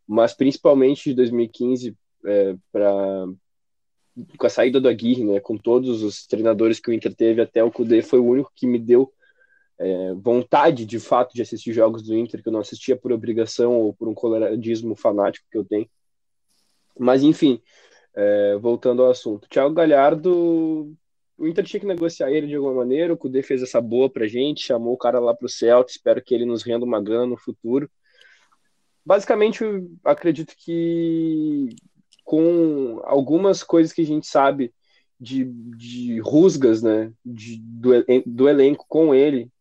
mas 0.08 0.34
principalmente 0.34 1.10
de 1.10 1.15
2015 1.15 1.95
é, 2.25 2.55
para 2.71 3.27
com 4.38 4.47
a 4.47 4.49
saída 4.49 4.79
do 4.79 4.88
Aguirre, 4.88 5.25
né, 5.25 5.41
com 5.41 5.58
todos 5.58 6.01
os 6.01 6.25
treinadores 6.25 6.79
que 6.79 6.89
o 6.89 6.93
Inter 6.93 7.13
teve 7.13 7.41
até 7.41 7.62
o 7.62 7.71
Cudê, 7.71 8.01
foi 8.01 8.19
o 8.19 8.25
único 8.25 8.49
que 8.55 8.65
me 8.65 8.79
deu 8.79 9.12
é, 9.79 10.13
vontade, 10.13 10.85
de 10.85 10.99
fato, 10.99 11.33
de 11.33 11.41
assistir 11.41 11.73
jogos 11.73 12.03
do 12.03 12.15
Inter, 12.15 12.41
que 12.41 12.49
eu 12.49 12.53
não 12.53 12.61
assistia 12.61 12.95
por 12.95 13.11
obrigação 13.11 13.73
ou 13.73 13.93
por 13.93 14.07
um 14.07 14.13
coloradismo 14.13 14.95
fanático 14.95 15.47
que 15.51 15.57
eu 15.57 15.65
tenho. 15.65 15.89
Mas, 16.97 17.23
enfim, 17.23 17.61
é, 18.15 18.57
voltando 18.57 19.03
ao 19.03 19.11
assunto. 19.11 19.49
Thiago 19.49 19.73
Galhardo 19.73 20.95
o 21.38 21.47
Inter 21.47 21.65
tinha 21.65 21.79
que 21.79 21.85
negociar 21.85 22.31
ele 22.31 22.47
de 22.47 22.55
alguma 22.55 22.73
maneira, 22.73 23.13
o 23.13 23.17
Kudê 23.17 23.41
fez 23.41 23.61
essa 23.61 23.81
boa 23.81 24.09
pra 24.09 24.27
gente, 24.27 24.63
chamou 24.63 24.93
o 24.93 24.97
cara 24.97 25.19
lá 25.19 25.33
pro 25.33 25.49
Celtic, 25.49 25.91
espero 25.91 26.23
que 26.23 26.33
ele 26.33 26.45
nos 26.45 26.63
renda 26.63 26.85
uma 26.85 27.01
grana 27.01 27.25
no 27.25 27.38
futuro. 27.38 27.89
Basicamente, 29.05 29.63
acredito 30.03 30.55
que 30.57 31.67
com 32.23 33.01
algumas 33.03 33.61
coisas 33.61 33.91
que 33.91 34.01
a 34.01 34.05
gente 34.05 34.25
sabe 34.25 34.73
de, 35.19 35.45
de 35.45 36.19
rusgas, 36.19 36.81
né, 36.81 37.11
de, 37.23 37.59
do, 37.61 37.91
do 38.25 38.49
elenco 38.49 38.85
com 38.88 39.13
ele, 39.13 39.51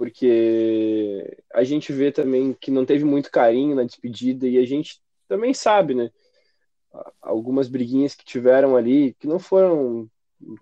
porque 0.00 1.36
a 1.52 1.62
gente 1.62 1.92
vê 1.92 2.10
também 2.10 2.56
que 2.58 2.70
não 2.70 2.86
teve 2.86 3.04
muito 3.04 3.30
carinho 3.30 3.76
na 3.76 3.84
despedida 3.84 4.48
e 4.48 4.56
a 4.56 4.64
gente 4.64 4.98
também 5.28 5.52
sabe, 5.52 5.94
né, 5.94 6.10
algumas 7.20 7.68
briguinhas 7.68 8.14
que 8.14 8.24
tiveram 8.24 8.78
ali, 8.78 9.14
que 9.20 9.26
não 9.26 9.38
foram 9.38 10.08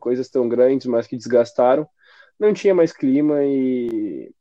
coisas 0.01 0.29
tão 0.29 0.49
grandes, 0.49 0.89
mas 0.89 1.07
que 1.07 1.17
desgastaram, 1.17 1.89
não 2.37 2.53
tinha 2.53 2.75
mais 2.75 2.93
clima 2.93 3.45
e 3.45 4.33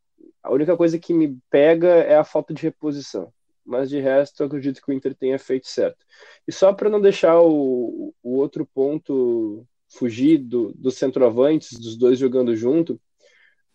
a 0.42 0.52
única 0.52 0.76
coisa 0.76 0.98
que 0.98 1.14
me 1.14 1.38
pega 1.48 1.90
é 1.90 2.18
a 2.18 2.24
falta 2.24 2.52
de 2.52 2.64
reposição. 2.64 3.32
Mas 3.64 3.92
de 3.92 4.00
resto, 4.00 4.42
eu 4.42 4.48
acredito 4.48 4.82
que 4.82 4.92
o 4.92 4.94
Inter 4.96 5.14
tenha 5.14 5.38
feito 5.38 5.68
certo. 5.68 6.04
E 6.48 6.52
só 6.52 6.74
para 6.74 6.90
não 6.90 7.00
deixar 7.00 7.40
o, 7.40 8.16
o 8.24 8.36
outro 8.36 8.66
ponto 8.66 9.64
fugir 9.88 10.40
do, 10.40 10.74
dos 10.74 10.96
centroavantes, 10.96 11.78
dos 11.78 11.96
dois 11.96 12.18
jogando 12.18 12.56
junto, 12.56 13.00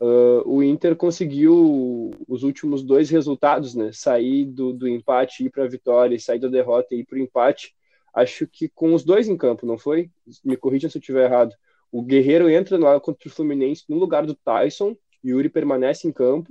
uh, 0.03 0.43
o 0.45 0.63
Inter 0.63 0.97
conseguiu 0.97 2.11
os 2.27 2.43
últimos 2.43 2.83
dois 2.83 3.09
resultados, 3.09 3.75
né? 3.75 3.91
Sair 3.93 4.45
do, 4.45 4.73
do 4.73 4.89
empate 4.89 5.43
e 5.43 5.47
ir 5.47 5.51
para 5.51 5.65
a 5.65 5.69
vitória, 5.69 6.17
e 6.17 6.21
sair 6.21 6.41
da 6.41 6.49
derrota 6.49 6.95
e 6.95 7.01
ir 7.01 7.07
para 7.07 7.17
o 7.17 7.21
empate, 7.21 7.73
acho 8.13 8.47
que 8.49 8.69
com 8.69 8.95
os 8.95 9.05
dois 9.05 9.29
em 9.29 9.37
campo, 9.37 9.65
não 9.65 9.79
foi? 9.79 10.11
Me 10.45 10.57
corrija 10.57 10.89
se 10.89 10.99
eu 10.99 11.01
estiver 11.01 11.27
errado. 11.27 11.55
O 11.91 12.03
Guerreiro 12.03 12.51
entra 12.51 12.77
lá 12.77 12.99
contra 12.99 13.29
o 13.29 13.31
Fluminense 13.33 13.85
no 13.89 13.97
lugar 13.97 14.27
do 14.27 14.35
Tyson, 14.35 14.97
Yuri 15.25 15.49
permanece 15.49 16.09
em 16.09 16.13
campo, 16.13 16.51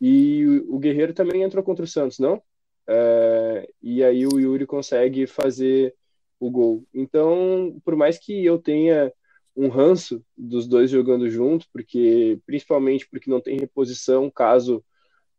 e 0.00 0.44
o 0.68 0.78
Guerreiro 0.78 1.14
também 1.14 1.42
entrou 1.42 1.64
contra 1.64 1.84
o 1.84 1.88
Santos, 1.88 2.18
não? 2.18 2.42
É, 2.86 3.66
e 3.82 4.04
aí 4.04 4.26
o 4.26 4.38
Yuri 4.38 4.66
consegue 4.66 5.26
fazer 5.26 5.94
o 6.38 6.50
gol. 6.50 6.84
Então, 6.92 7.80
por 7.82 7.96
mais 7.96 8.18
que 8.18 8.44
eu 8.44 8.58
tenha 8.58 9.10
um 9.56 9.68
ranço 9.68 10.24
dos 10.36 10.66
dois 10.66 10.90
jogando 10.90 11.30
junto, 11.30 11.66
porque 11.72 12.38
principalmente 12.46 13.08
porque 13.08 13.30
não 13.30 13.40
tem 13.40 13.58
reposição 13.58 14.30
caso 14.30 14.84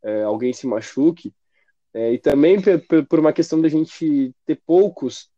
é, 0.01 0.23
alguém 0.23 0.53
se 0.53 0.67
machuque, 0.67 1.33
é, 1.93 2.13
e 2.13 2.17
também 2.17 2.57
por 3.07 3.19
uma 3.19 3.33
questão 3.33 3.61
da 3.61 3.69
gente 3.69 4.33
ter 4.45 4.61
poucos 4.65 5.29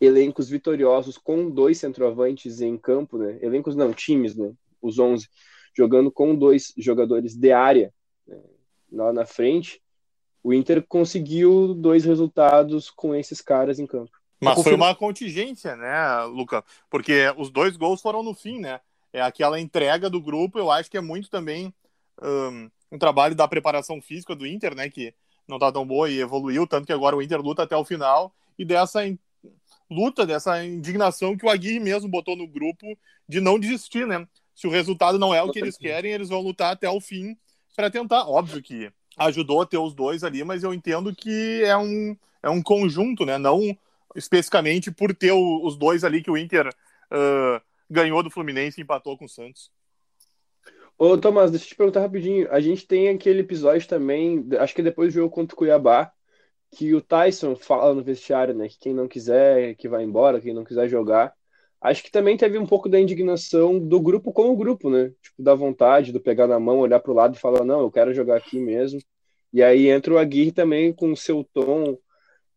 elencos 0.00 0.48
vitoriosos 0.48 1.16
com 1.18 1.50
dois 1.50 1.78
centroavantes 1.78 2.60
em 2.60 2.76
campo, 2.76 3.18
né? 3.18 3.38
Elencos 3.40 3.76
não, 3.76 3.92
times, 3.92 4.34
né? 4.34 4.52
Os 4.80 4.98
11 4.98 5.28
jogando 5.76 6.10
com 6.10 6.34
dois 6.34 6.72
jogadores 6.78 7.36
de 7.36 7.52
área 7.52 7.92
né? 8.26 8.40
lá 8.90 9.12
na 9.12 9.26
frente. 9.26 9.82
O 10.42 10.54
Inter 10.54 10.82
conseguiu 10.86 11.74
dois 11.74 12.04
resultados 12.04 12.88
com 12.88 13.14
esses 13.14 13.42
caras 13.42 13.78
em 13.78 13.86
campo. 13.86 14.15
Mas 14.40 14.62
foi 14.62 14.74
uma 14.74 14.94
contingência, 14.94 15.76
né, 15.76 16.22
Luca? 16.24 16.64
Porque 16.90 17.32
os 17.36 17.50
dois 17.50 17.76
gols 17.76 18.02
foram 18.02 18.22
no 18.22 18.34
fim, 18.34 18.58
né? 18.58 18.80
É 19.12 19.20
aquela 19.20 19.58
entrega 19.58 20.10
do 20.10 20.20
grupo, 20.20 20.58
eu 20.58 20.70
acho 20.70 20.90
que 20.90 20.96
é 20.96 21.00
muito 21.00 21.30
também 21.30 21.72
um, 22.22 22.70
um 22.92 22.98
trabalho 22.98 23.34
da 23.34 23.48
preparação 23.48 24.00
física 24.00 24.34
do 24.34 24.46
Inter, 24.46 24.74
né? 24.74 24.90
Que 24.90 25.14
não 25.48 25.58
tá 25.58 25.72
tão 25.72 25.86
boa 25.86 26.10
e 26.10 26.20
evoluiu, 26.20 26.66
tanto 26.66 26.86
que 26.86 26.92
agora 26.92 27.16
o 27.16 27.22
Inter 27.22 27.40
luta 27.40 27.62
até 27.62 27.76
o 27.76 27.84
final, 27.84 28.34
e 28.58 28.64
dessa 28.64 29.00
luta, 29.90 30.26
dessa 30.26 30.64
indignação 30.64 31.36
que 31.36 31.46
o 31.46 31.50
Aguirre 31.50 31.80
mesmo 31.80 32.08
botou 32.08 32.36
no 32.36 32.46
grupo 32.46 32.98
de 33.28 33.40
não 33.40 33.58
desistir, 33.58 34.06
né? 34.06 34.26
Se 34.54 34.66
o 34.66 34.70
resultado 34.70 35.18
não 35.18 35.34
é 35.34 35.42
o 35.42 35.50
que 35.50 35.58
eles 35.58 35.76
querem, 35.76 36.12
eles 36.12 36.28
vão 36.28 36.40
lutar 36.40 36.72
até 36.72 36.88
o 36.88 37.00
fim 37.00 37.36
para 37.74 37.90
tentar. 37.90 38.26
Óbvio 38.28 38.62
que 38.62 38.90
ajudou 39.18 39.62
a 39.62 39.66
ter 39.66 39.78
os 39.78 39.94
dois 39.94 40.24
ali, 40.24 40.42
mas 40.44 40.62
eu 40.62 40.74
entendo 40.74 41.14
que 41.14 41.62
é 41.64 41.76
um, 41.76 42.16
é 42.42 42.50
um 42.50 42.62
conjunto, 42.62 43.24
né? 43.24 43.38
Não 43.38 43.76
especificamente 44.16 44.90
por 44.90 45.14
ter 45.14 45.32
o, 45.32 45.64
os 45.64 45.76
dois 45.76 46.04
ali 46.04 46.22
que 46.22 46.30
o 46.30 46.36
Inter 46.36 46.68
uh, 46.68 47.60
ganhou 47.88 48.22
do 48.22 48.30
Fluminense 48.30 48.80
e 48.80 48.82
empatou 48.82 49.16
com 49.16 49.24
o 49.24 49.28
Santos. 49.28 49.70
Ô, 50.98 51.18
Tomás, 51.18 51.50
deixa 51.50 51.66
eu 51.66 51.68
te 51.68 51.76
perguntar 51.76 52.00
rapidinho. 52.00 52.48
A 52.50 52.58
gente 52.58 52.86
tem 52.86 53.10
aquele 53.10 53.40
episódio 53.40 53.86
também, 53.86 54.48
acho 54.58 54.74
que 54.74 54.82
depois 54.82 55.12
do 55.12 55.16
jogo 55.16 55.34
contra 55.34 55.54
o 55.54 55.58
Cuiabá, 55.58 56.10
que 56.70 56.94
o 56.94 57.00
Tyson 57.00 57.54
fala 57.54 57.94
no 57.94 58.02
vestiário, 58.02 58.54
né? 58.54 58.68
Que 58.68 58.78
quem 58.78 58.94
não 58.94 59.06
quiser, 59.06 59.74
que 59.76 59.88
vai 59.88 60.02
embora, 60.02 60.40
quem 60.40 60.54
não 60.54 60.64
quiser 60.64 60.88
jogar. 60.88 61.34
Acho 61.80 62.02
que 62.02 62.10
também 62.10 62.36
teve 62.36 62.58
um 62.58 62.66
pouco 62.66 62.88
da 62.88 62.98
indignação 62.98 63.78
do 63.78 64.00
grupo 64.00 64.32
com 64.32 64.50
o 64.50 64.56
grupo, 64.56 64.90
né? 64.90 65.12
Tipo, 65.22 65.42
da 65.42 65.54
vontade, 65.54 66.12
do 66.12 66.20
pegar 66.20 66.46
na 66.46 66.58
mão, 66.58 66.78
olhar 66.78 66.98
para 67.00 67.12
o 67.12 67.14
lado 67.14 67.36
e 67.36 67.38
falar, 67.38 67.64
não, 67.64 67.80
eu 67.80 67.90
quero 67.90 68.14
jogar 68.14 68.36
aqui 68.36 68.58
mesmo. 68.58 69.00
E 69.52 69.62
aí 69.62 69.88
entra 69.88 70.14
o 70.14 70.18
Aguirre 70.18 70.52
também 70.52 70.92
com 70.92 71.12
o 71.12 71.16
seu 71.16 71.44
tom 71.44 71.98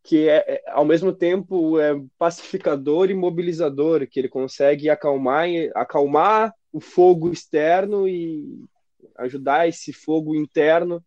que 0.10 0.28
é, 0.28 0.38
é, 0.38 0.63
ao 0.72 0.84
mesmo 0.84 1.13
tempo 1.13 1.80
é 1.80 1.91
pacificador 2.17 3.12
e 3.12 3.13
mobilizador, 3.13 4.08
que 4.08 4.19
ele 4.19 4.28
consegue 4.28 4.89
acalmar, 4.89 5.48
acalmar 5.76 6.52
o 6.74 6.82
fogo 6.82 7.32
externo 7.32 8.08
e 8.08 8.65
ajudar 9.19 9.69
esse 9.69 9.93
fogo 9.93 10.34
interno 10.34 11.06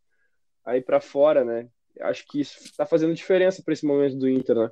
aí 0.64 0.80
para 0.80 1.00
fora, 1.00 1.44
né? 1.44 1.66
Acho 2.00 2.24
que 2.28 2.42
isso 2.42 2.56
está 2.62 2.86
fazendo 2.86 3.12
diferença 3.12 3.60
para 3.60 3.74
esse 3.74 3.84
momento 3.84 4.16
do 4.16 4.28
Inter, 4.28 4.54
né? 4.54 4.70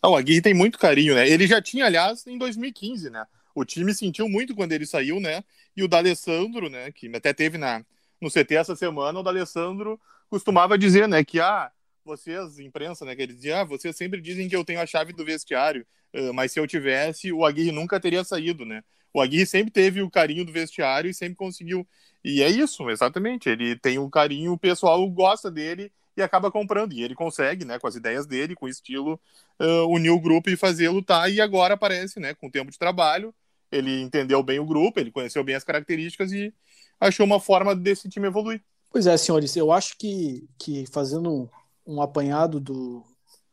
Ah, 0.00 0.10
o 0.10 0.14
Aguirre 0.14 0.42
tem 0.42 0.54
muito 0.54 0.78
carinho, 0.78 1.16
né? 1.16 1.28
Ele 1.28 1.44
já 1.48 1.60
tinha, 1.60 1.86
aliás, 1.86 2.24
em 2.24 2.38
2015, 2.38 3.10
né? 3.10 3.26
O 3.52 3.64
time 3.64 3.92
sentiu 3.92 4.28
muito 4.28 4.54
quando 4.54 4.70
ele 4.70 4.86
saiu, 4.86 5.18
né? 5.18 5.42
E 5.76 5.82
o 5.82 5.88
D'Alessandro, 5.88 6.70
né? 6.70 6.92
Que 6.92 7.10
até 7.16 7.32
teve 7.32 7.58
na, 7.58 7.84
no 8.20 8.30
CT 8.30 8.54
essa 8.54 8.76
semana, 8.76 9.18
o 9.18 9.24
D'Alessandro 9.24 10.00
costumava 10.30 10.78
dizer, 10.78 11.08
né? 11.08 11.24
Que 11.24 11.40
ah, 11.40 11.72
vocês, 12.06 12.58
imprensa, 12.58 13.04
né, 13.04 13.14
que 13.14 13.22
eles 13.22 13.36
diziam, 13.36 13.60
ah, 13.60 13.64
vocês 13.64 13.96
sempre 13.96 14.20
dizem 14.20 14.48
que 14.48 14.56
eu 14.56 14.64
tenho 14.64 14.80
a 14.80 14.86
chave 14.86 15.12
do 15.12 15.24
vestiário, 15.24 15.86
mas 16.34 16.52
se 16.52 16.58
eu 16.58 16.66
tivesse, 16.66 17.30
o 17.30 17.44
Aguirre 17.44 17.72
nunca 17.72 18.00
teria 18.00 18.24
saído, 18.24 18.64
né? 18.64 18.82
O 19.12 19.20
Aguirre 19.20 19.46
sempre 19.46 19.70
teve 19.70 20.02
o 20.02 20.10
carinho 20.10 20.44
do 20.44 20.52
vestiário 20.52 21.10
e 21.10 21.14
sempre 21.14 21.36
conseguiu. 21.36 21.86
E 22.24 22.42
é 22.42 22.48
isso, 22.48 22.88
exatamente. 22.90 23.48
Ele 23.48 23.76
tem 23.76 23.98
um 23.98 24.10
carinho, 24.10 24.52
o 24.52 24.58
pessoal 24.58 25.08
gosta 25.10 25.50
dele 25.50 25.90
e 26.16 26.22
acaba 26.22 26.50
comprando. 26.50 26.92
E 26.92 27.02
ele 27.02 27.14
consegue, 27.14 27.64
né, 27.64 27.78
com 27.78 27.86
as 27.86 27.94
ideias 27.94 28.26
dele, 28.26 28.54
com 28.54 28.66
o 28.66 28.68
estilo, 28.68 29.20
uh, 29.60 29.86
unir 29.88 30.10
o 30.10 30.20
grupo 30.20 30.50
e 30.50 30.56
fazer 30.56 30.88
lutar. 30.88 31.30
E 31.30 31.40
agora 31.40 31.74
aparece, 31.74 32.20
né, 32.20 32.34
com 32.34 32.48
o 32.48 32.50
tempo 32.50 32.70
de 32.70 32.78
trabalho, 32.78 33.34
ele 33.70 34.02
entendeu 34.02 34.42
bem 34.42 34.58
o 34.58 34.66
grupo, 34.66 35.00
ele 35.00 35.10
conheceu 35.10 35.42
bem 35.42 35.54
as 35.54 35.64
características 35.64 36.32
e 36.32 36.52
achou 37.00 37.24
uma 37.24 37.40
forma 37.40 37.74
desse 37.74 38.08
time 38.08 38.26
evoluir. 38.26 38.62
Pois 38.90 39.06
é, 39.06 39.16
senhores, 39.16 39.56
eu 39.56 39.72
acho 39.72 39.96
que, 39.98 40.46
que 40.58 40.86
fazendo 40.86 41.50
um 41.86 42.00
apanhado 42.00 42.58
do, 42.58 43.04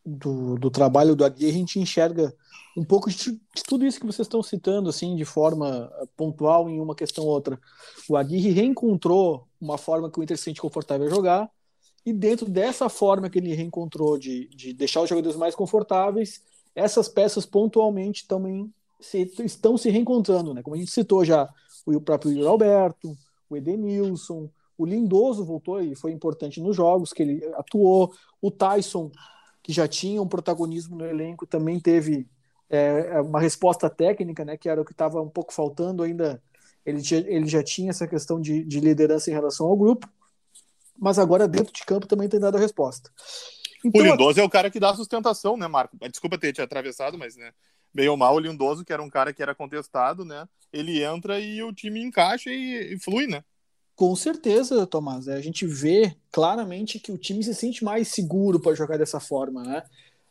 do, 0.06 0.58
do, 0.58 0.72
trabalho 0.72 1.15
do 1.15 1.24
Aguirre, 1.24 1.52
a 1.52 1.60
gente 1.60 1.80
enxerga 1.80 2.34
um 2.76 2.84
pouco 2.84 3.10
de, 3.10 3.17
de, 3.32 3.63
tudo 3.67 3.86
isso 3.86 4.00
que 4.00 4.06
vocês 4.06 4.26
estão 4.26 4.41
citando, 4.41 4.89
assim, 4.89 5.15
de 5.15 5.24
forma 5.24 5.91
pontual 6.17 6.69
em 6.69 6.80
uma 6.80 6.96
questão 6.96 7.24
ou 7.26 7.30
outra. 7.30 7.60
O 8.10 8.17
Aguirre 8.17 8.52
reencontrou 8.52 9.48
uma 9.62 9.78
forma 9.78 10.10
que 10.10 10.19
o 10.19 10.24
Inter 10.24 10.38
se 10.38 10.46
sente 10.46 10.62
confortável 10.62 11.08
a 11.08 11.10
jogar, 11.10 11.50
e 12.06 12.12
dentro 12.12 12.50
dessa 12.50 12.89
forma 12.89 13.30
que 13.30 13.39
ele 13.39 13.54
reencontrou 13.54 14.17
de, 14.17 14.50
de 14.50 14.74
deixar 14.74 15.02
os 15.02 15.10
jogadores 15.10 15.38
mais 15.38 15.56
confortáveis, 15.56 16.41
essas 16.76 17.08
peças 17.08 17.46
pontualmente 17.46 18.28
também 18.28 18.74
se, 19.00 19.32
estão 19.39 19.78
se 19.78 19.89
reencontrando, 19.89 20.54
né? 20.54 20.62
Como 20.62 20.76
a 20.76 20.80
gente 20.80 20.91
citou 20.91 21.24
já, 21.24 21.50
o 21.86 22.02
próprio 22.02 22.32
Yuri 22.32 22.48
Alberto, 22.48 23.15
o 23.50 23.56
Edenilson, 23.56 24.50
o 24.84 24.86
Lindoso 24.86 25.46
voltou 25.46 25.82
e 25.82 25.96
foi 25.96 26.12
importante 26.12 26.62
nos 26.62 26.76
jogos 26.76 27.13
que 27.13 27.24
ele 27.24 27.46
atuou. 27.56 28.13
O 28.41 28.52
Tyson, 28.52 29.10
que 29.62 29.72
já 29.72 29.88
tinha 29.88 30.22
um 30.22 30.28
protagonismo 30.28 30.98
no 30.98 31.06
elenco, 31.06 31.48
também 31.48 31.80
teve 31.80 32.28
é, 32.69 33.12
é 33.13 33.22
uma 33.22 33.39
resposta 33.39 33.89
técnica, 33.89 34.43
né, 34.43 34.58
que 34.58 34.67
era 34.67 34.82
o 34.82 34.86
que 34.86 34.91
estava 34.91 35.22
um 35.22 35.30
pouco 35.30 35.54
faltando 35.54 36.04
ainda. 36.04 36.41
Ele, 36.86 37.02
tinha, 37.02 37.22
ele 37.22 37.48
já 37.48 37.63
tinha 37.63 37.91
essa 37.91 38.06
questão 38.06 38.41
de, 38.41 38.63
de, 38.63 38.82
liderança 38.82 39.30
em 39.30 39.34
relação 39.34 39.67
ao 39.67 39.78
grupo, 39.78 40.10
mas 41.00 41.17
agora 41.17 41.48
dentro 41.48 41.72
de 41.72 41.86
campo 41.86 42.06
também 42.06 42.28
tem 42.28 42.41
dado 42.41 42.58
a 42.58 42.60
resposta. 42.60 43.10
Então, 43.86 44.02
o 44.02 44.06
Lindoso 44.06 44.41
é 44.41 44.43
o 44.43 44.50
cara 44.50 44.69
que 44.69 44.82
dá 44.82 44.93
sustentação, 44.93 45.56
né, 45.56 45.67
Marco? 45.67 45.98
Desculpa 46.10 46.38
ter 46.38 46.52
te 46.52 46.62
atravessado, 46.62 47.17
mas 47.17 47.38
né, 47.38 47.54
bem 47.93 48.10
ou 48.10 48.17
mal, 48.17 48.36
o 48.36 48.39
Lindoso, 48.39 48.84
que 48.84 48.91
era 48.91 49.02
um 49.02 49.10
cara 49.10 49.32
que 49.32 49.41
era 49.41 49.56
contestado, 49.56 50.26
né? 50.26 50.46
Ele 50.74 51.02
entra 51.02 51.39
e 51.39 51.63
o 51.63 51.72
time 51.72 52.02
encaixa 52.02 52.50
e, 52.50 52.96
e 52.96 53.00
flui, 53.00 53.28
né? 53.28 53.43
Com 53.95 54.15
certeza, 54.15 54.88
Tomás. 54.88 55.27
A 55.27 55.39
gente 55.39 55.65
vê 55.67 56.15
claramente 56.32 56.99
que 56.99 57.12
o 57.12 57.17
time 57.17 57.43
se 57.43 57.53
sente 57.53 57.84
mais 57.84 58.08
seguro 58.08 58.60
para 58.60 58.73
jogar 58.75 58.97
dessa 58.97 59.19
forma, 59.19 59.63
né? 59.63 59.84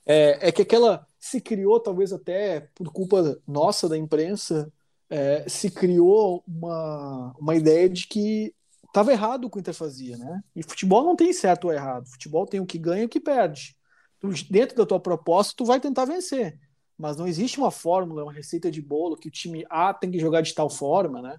É, 0.06 0.48
é, 0.48 0.52
que 0.52 0.62
aquela 0.62 1.06
se 1.20 1.40
criou, 1.40 1.80
talvez 1.80 2.12
até 2.12 2.68
por 2.74 2.92
culpa 2.92 3.40
nossa 3.46 3.88
da 3.88 3.96
imprensa, 3.98 4.72
é, 5.10 5.48
se 5.48 5.70
criou 5.70 6.44
uma, 6.46 7.34
uma 7.38 7.54
ideia 7.56 7.88
de 7.88 8.06
que 8.08 8.54
estava 8.88 9.12
errado 9.12 9.44
o 9.46 9.50
que 9.50 9.58
o 9.58 9.60
Inter 9.60 9.74
fazia, 9.74 10.16
né? 10.18 10.42
E 10.56 10.62
futebol 10.64 11.04
não 11.04 11.16
tem 11.16 11.32
certo 11.32 11.66
ou 11.66 11.72
errado. 11.72 12.08
Futebol 12.08 12.46
tem 12.46 12.60
o 12.60 12.66
que 12.66 12.78
ganha 12.78 13.02
e 13.04 13.06
o 13.06 13.08
que 13.08 13.20
perde. 13.20 13.76
Tu, 14.20 14.28
dentro 14.50 14.76
da 14.76 14.86
tua 14.86 15.00
proposta, 15.00 15.54
tu 15.56 15.64
vai 15.64 15.80
tentar 15.80 16.04
vencer. 16.04 16.58
mas 16.98 17.16
não 17.16 17.26
existe 17.26 17.58
uma 17.58 17.70
fórmula, 17.70 18.24
uma 18.24 18.32
receita 18.32 18.70
de 18.70 18.82
bolo 18.82 19.16
que 19.16 19.28
o 19.28 19.30
time 19.30 19.64
A 19.70 19.94
tem 19.94 20.10
que 20.10 20.18
jogar 20.20 20.42
de 20.42 20.54
tal 20.54 20.70
forma, 20.70 21.22
né? 21.22 21.36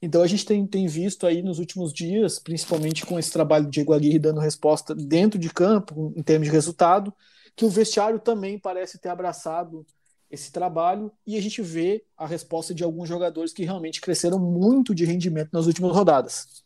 Então 0.00 0.22
a 0.22 0.26
gente 0.26 0.44
tem, 0.44 0.66
tem 0.66 0.86
visto 0.86 1.26
aí 1.26 1.42
nos 1.42 1.58
últimos 1.58 1.92
dias, 1.92 2.38
principalmente 2.38 3.06
com 3.06 3.18
esse 3.18 3.30
trabalho 3.30 3.64
de 3.64 3.70
Diego 3.70 3.94
Aguirre 3.94 4.18
dando 4.18 4.40
resposta 4.40 4.94
dentro 4.94 5.38
de 5.38 5.48
campo, 5.48 6.12
em 6.16 6.22
termos 6.22 6.46
de 6.46 6.52
resultado, 6.52 7.12
que 7.56 7.64
o 7.64 7.70
vestiário 7.70 8.18
também 8.18 8.58
parece 8.58 8.98
ter 8.98 9.08
abraçado 9.08 9.86
esse 10.30 10.50
trabalho 10.50 11.12
e 11.26 11.36
a 11.36 11.40
gente 11.40 11.62
vê 11.62 12.04
a 12.16 12.26
resposta 12.26 12.74
de 12.74 12.82
alguns 12.82 13.08
jogadores 13.08 13.52
que 13.52 13.64
realmente 13.64 14.00
cresceram 14.00 14.38
muito 14.38 14.94
de 14.94 15.04
rendimento 15.04 15.50
nas 15.52 15.66
últimas 15.66 15.92
rodadas. 15.92 16.64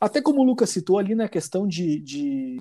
Até 0.00 0.20
como 0.20 0.40
o 0.40 0.44
Lucas 0.44 0.70
citou 0.70 0.98
ali 0.98 1.14
na 1.14 1.28
questão 1.28 1.66
de, 1.66 2.00
de, 2.00 2.60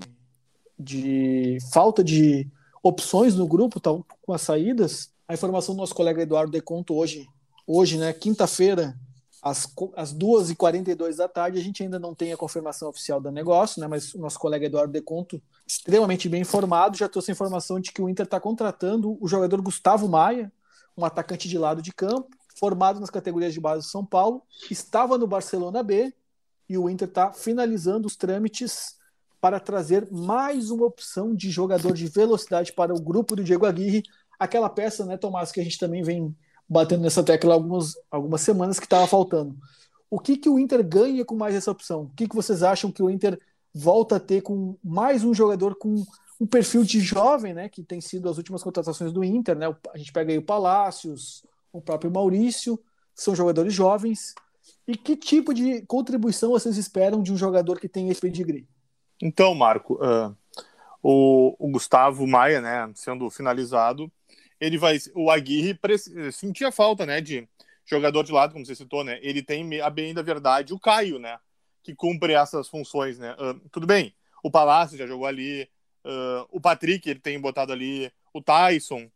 de 0.77 1.57
falta 1.71 2.03
de 2.03 2.47
opções 2.83 3.35
no 3.35 3.47
grupo, 3.47 3.79
tá, 3.79 3.91
com 4.21 4.33
as 4.33 4.41
saídas, 4.41 5.11
a 5.27 5.33
informação 5.33 5.75
do 5.75 5.79
nosso 5.79 5.95
colega 5.95 6.21
Eduardo 6.21 6.51
Deconto 6.51 6.95
hoje, 6.95 7.27
hoje 7.65 7.97
né, 7.97 8.11
quinta-feira, 8.11 8.97
às, 9.41 9.67
às 9.95 10.13
2h42 10.13 11.15
da 11.15 11.27
tarde, 11.27 11.57
a 11.57 11.63
gente 11.63 11.81
ainda 11.81 11.97
não 11.97 12.13
tem 12.13 12.31
a 12.31 12.37
confirmação 12.37 12.89
oficial 12.89 13.19
do 13.19 13.31
negócio, 13.31 13.81
né? 13.81 13.87
Mas 13.87 14.13
o 14.13 14.19
nosso 14.19 14.37
colega 14.37 14.67
Eduardo 14.67 14.93
Deconto, 14.93 15.41
extremamente 15.65 16.29
bem 16.29 16.41
informado, 16.41 16.97
já 16.97 17.09
trouxe 17.09 17.31
a 17.31 17.33
informação 17.33 17.79
de 17.79 17.91
que 17.91 18.01
o 18.01 18.07
Inter 18.07 18.25
está 18.25 18.39
contratando 18.39 19.17
o 19.19 19.27
jogador 19.27 19.59
Gustavo 19.61 20.07
Maia, 20.07 20.51
um 20.95 21.03
atacante 21.03 21.49
de 21.49 21.57
lado 21.57 21.81
de 21.81 21.91
campo, 21.91 22.29
formado 22.59 22.99
nas 22.99 23.09
categorias 23.09 23.53
de 23.53 23.59
base 23.59 23.87
do 23.87 23.89
São 23.89 24.05
Paulo, 24.05 24.43
estava 24.69 25.17
no 25.17 25.25
Barcelona 25.25 25.81
B 25.81 26.13
e 26.69 26.77
o 26.77 26.87
Inter 26.89 27.07
está 27.07 27.33
finalizando 27.33 28.07
os 28.07 28.15
trâmites 28.15 28.95
para 29.39 29.59
trazer 29.59 30.07
mais 30.11 30.69
uma 30.69 30.85
opção 30.85 31.33
de 31.33 31.49
jogador 31.49 31.93
de 31.93 32.07
velocidade 32.07 32.73
para 32.73 32.93
o 32.93 33.01
grupo 33.01 33.35
do 33.35 33.43
Diego 33.43 33.65
Aguirre, 33.65 34.03
aquela 34.39 34.69
peça, 34.69 35.03
né, 35.03 35.17
Tomás, 35.17 35.51
que 35.51 35.59
a 35.59 35.63
gente 35.63 35.79
também 35.79 36.03
vem 36.03 36.35
batendo 36.71 37.01
nessa 37.01 37.21
tecla 37.21 37.53
algumas, 37.53 37.95
algumas 38.09 38.39
semanas 38.39 38.79
que 38.79 38.85
estava 38.85 39.05
faltando. 39.05 39.57
O 40.09 40.17
que, 40.17 40.37
que 40.37 40.47
o 40.47 40.57
Inter 40.57 40.81
ganha 40.87 41.25
com 41.25 41.35
mais 41.35 41.53
essa 41.53 41.69
opção? 41.69 42.03
O 42.03 42.11
que, 42.15 42.29
que 42.29 42.35
vocês 42.35 42.63
acham 42.63 42.89
que 42.89 43.03
o 43.03 43.09
Inter 43.09 43.37
volta 43.73 44.15
a 44.15 44.19
ter 44.21 44.41
com 44.41 44.77
mais 44.81 45.25
um 45.25 45.33
jogador 45.33 45.75
com 45.75 46.01
um 46.39 46.47
perfil 46.47 46.85
de 46.85 47.01
jovem, 47.01 47.53
né? 47.53 47.67
Que 47.67 47.83
tem 47.83 47.99
sido 47.99 48.29
as 48.29 48.37
últimas 48.37 48.63
contratações 48.63 49.11
do 49.11 49.21
Inter, 49.21 49.57
né? 49.57 49.75
A 49.93 49.97
gente 49.97 50.13
pega 50.13 50.31
aí 50.31 50.37
o 50.37 50.41
Palácios, 50.41 51.45
o 51.73 51.81
próprio 51.81 52.09
Maurício, 52.09 52.79
são 53.13 53.35
jogadores 53.35 53.73
jovens. 53.73 54.33
E 54.87 54.95
que 54.95 55.17
tipo 55.17 55.53
de 55.53 55.81
contribuição 55.81 56.51
vocês 56.51 56.77
esperam 56.77 57.21
de 57.21 57.33
um 57.33 57.37
jogador 57.37 57.81
que 57.81 57.89
tem 57.89 58.07
esse 58.07 58.21
pedigree? 58.21 58.65
Então, 59.21 59.53
Marco, 59.53 59.95
uh, 59.95 60.33
o, 61.03 61.53
o, 61.59 61.69
Gustavo 61.69 62.25
Maia, 62.25 62.61
né, 62.61 62.89
sendo 62.95 63.29
finalizado, 63.29 64.09
ele 64.61 64.77
vai. 64.77 64.97
O 65.15 65.31
Aguirre 65.31 65.77
sentia 66.31 66.71
falta, 66.71 67.05
né, 67.05 67.19
de 67.19 67.49
jogador 67.83 68.23
de 68.23 68.31
lado, 68.31 68.53
como 68.53 68.65
você 68.65 68.75
citou, 68.75 69.03
né? 69.03 69.19
Ele 69.21 69.41
tem, 69.41 69.81
a 69.81 69.89
bem 69.89 70.13
da 70.13 70.21
verdade, 70.21 70.73
o 70.73 70.79
Caio, 70.79 71.17
né? 71.17 71.39
Que 71.83 71.95
cumpre 71.95 72.33
essas 72.33 72.69
funções, 72.69 73.17
né? 73.17 73.33
Uh, 73.33 73.59
tudo 73.71 73.87
bem, 73.87 74.13
o 74.43 74.51
Palácio 74.51 74.97
já 74.97 75.07
jogou 75.07 75.25
ali, 75.25 75.67
uh, 76.05 76.47
o 76.51 76.61
Patrick 76.61 77.09
ele 77.09 77.19
tem 77.19 77.39
botado 77.39 77.73
ali, 77.73 78.11
o 78.31 78.41
Tyson, 78.41 79.09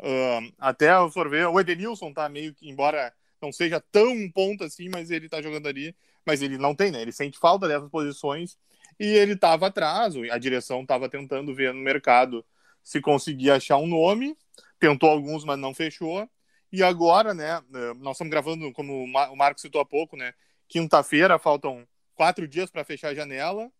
uh, 0.00 0.52
até 0.58 0.98
o 0.98 1.10
Sorvê, 1.10 1.44
o 1.44 1.60
Edenilson 1.60 2.12
tá 2.12 2.28
meio 2.28 2.54
que, 2.54 2.68
embora 2.68 3.12
não 3.40 3.52
seja 3.52 3.80
tão 3.92 4.10
um 4.10 4.30
ponto 4.32 4.64
assim, 4.64 4.88
mas 4.88 5.10
ele 5.10 5.28
tá 5.28 5.40
jogando 5.40 5.68
ali, 5.68 5.94
mas 6.26 6.40
ele 6.42 6.56
não 6.56 6.74
tem, 6.74 6.90
né? 6.90 7.02
Ele 7.02 7.12
sente 7.12 7.38
falta 7.38 7.68
dessas 7.68 7.90
posições 7.90 8.58
e 8.98 9.06
ele 9.06 9.36
tava 9.36 9.66
atrás, 9.66 10.14
a 10.32 10.38
direção 10.38 10.84
tava 10.84 11.08
tentando 11.08 11.54
ver 11.54 11.72
no 11.72 11.80
mercado 11.80 12.44
se 12.82 13.00
conseguia 13.00 13.56
achar 13.56 13.76
um 13.76 13.86
nome 13.86 14.36
tentou 14.78 15.10
alguns, 15.10 15.44
mas 15.44 15.58
não 15.58 15.74
fechou. 15.74 16.28
E 16.72 16.82
agora, 16.82 17.32
né, 17.34 17.62
eh, 17.74 17.94
nós 17.98 18.16
estamos 18.16 18.30
gravando, 18.30 18.72
como 18.72 19.04
o 19.04 19.36
Marco 19.36 19.60
citou 19.60 19.80
há 19.80 19.86
pouco, 19.86 20.16
né, 20.16 20.34
quinta-feira, 20.68 21.38
faltam 21.38 21.86
quatro 22.14 22.46
dias 22.46 22.70
para 22.70 22.84
fechar 22.84 23.08
a 23.08 23.14
janela, 23.14 23.70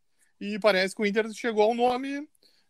e 0.40 0.58
parece 0.58 0.94
que 0.94 1.02
o 1.02 1.06
Inter 1.06 1.30
chegou 1.32 1.62
ao 1.62 1.74
nome 1.74 2.26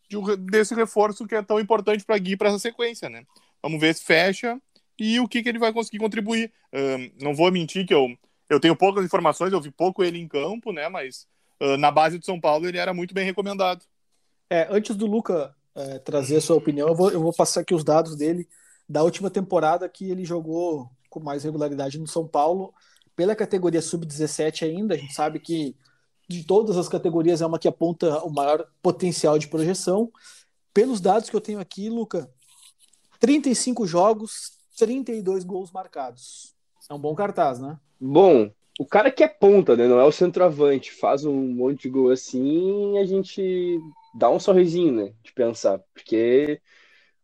de, 0.08 0.16
desse 0.50 0.74
reforço 0.74 1.26
que 1.26 1.34
é 1.34 1.42
tão 1.42 1.60
importante 1.60 2.04
para 2.04 2.18
Gui 2.18 2.36
para 2.36 2.48
essa 2.48 2.58
sequência, 2.58 3.08
né. 3.08 3.24
Vamos 3.62 3.80
ver 3.80 3.94
se 3.94 4.04
fecha 4.04 4.60
e 4.98 5.20
o 5.20 5.28
que, 5.28 5.42
que 5.42 5.48
ele 5.48 5.58
vai 5.58 5.72
conseguir 5.72 5.98
contribuir. 5.98 6.52
não 7.20 7.34
vou 7.34 7.50
mentir 7.52 7.86
que 7.86 7.94
eu, 7.94 8.08
eu 8.48 8.58
tenho 8.58 8.74
poucas 8.74 9.04
informações, 9.04 9.52
eu 9.52 9.60
vi 9.60 9.70
pouco 9.70 10.02
ele 10.02 10.18
em 10.18 10.26
campo, 10.26 10.72
né, 10.72 10.88
mas 10.88 11.28
uh, 11.60 11.76
na 11.76 11.90
base 11.90 12.18
de 12.18 12.26
São 12.26 12.40
Paulo 12.40 12.66
ele 12.66 12.78
era 12.78 12.92
muito 12.92 13.14
bem 13.14 13.24
recomendado. 13.24 13.84
É, 14.50 14.66
antes 14.70 14.96
do 14.96 15.06
Luca 15.06 15.54
é, 15.78 15.98
trazer 15.98 16.36
a 16.36 16.40
sua 16.40 16.56
opinião. 16.56 16.88
Eu 16.88 16.94
vou, 16.94 17.10
eu 17.10 17.20
vou 17.20 17.32
passar 17.32 17.60
aqui 17.60 17.74
os 17.74 17.84
dados 17.84 18.16
dele 18.16 18.48
da 18.88 19.02
última 19.02 19.30
temporada 19.30 19.88
que 19.88 20.10
ele 20.10 20.24
jogou 20.24 20.90
com 21.08 21.20
mais 21.20 21.44
regularidade 21.44 21.98
no 21.98 22.06
São 22.06 22.26
Paulo, 22.26 22.74
pela 23.14 23.36
categoria 23.36 23.80
sub-17 23.80 24.62
ainda. 24.62 24.94
A 24.94 24.98
gente 24.98 25.14
sabe 25.14 25.38
que 25.38 25.76
de 26.28 26.44
todas 26.44 26.76
as 26.76 26.88
categorias 26.88 27.40
é 27.40 27.46
uma 27.46 27.58
que 27.58 27.68
aponta 27.68 28.22
o 28.24 28.30
maior 28.30 28.66
potencial 28.82 29.38
de 29.38 29.48
projeção. 29.48 30.10
Pelos 30.74 31.00
dados 31.00 31.30
que 31.30 31.36
eu 31.36 31.40
tenho 31.40 31.60
aqui, 31.60 31.88
Luca, 31.88 32.30
35 33.18 33.86
jogos, 33.86 34.52
32 34.76 35.44
gols 35.44 35.72
marcados. 35.72 36.54
É 36.90 36.94
um 36.94 36.98
bom 36.98 37.14
cartaz, 37.14 37.58
né? 37.58 37.78
Bom, 38.00 38.50
o 38.78 38.86
cara 38.86 39.10
que 39.10 39.24
é 39.24 39.28
ponta, 39.28 39.76
né? 39.76 39.88
Não 39.88 39.98
é 39.98 40.04
o 40.04 40.12
centroavante, 40.12 40.92
faz 40.92 41.24
um 41.24 41.34
monte 41.34 41.82
de 41.82 41.90
gol 41.90 42.10
assim, 42.10 42.98
a 42.98 43.04
gente 43.04 43.78
dá 44.18 44.30
um 44.30 44.40
sorrisinho, 44.40 44.92
né? 44.92 45.14
De 45.22 45.32
pensar, 45.32 45.80
porque 45.94 46.60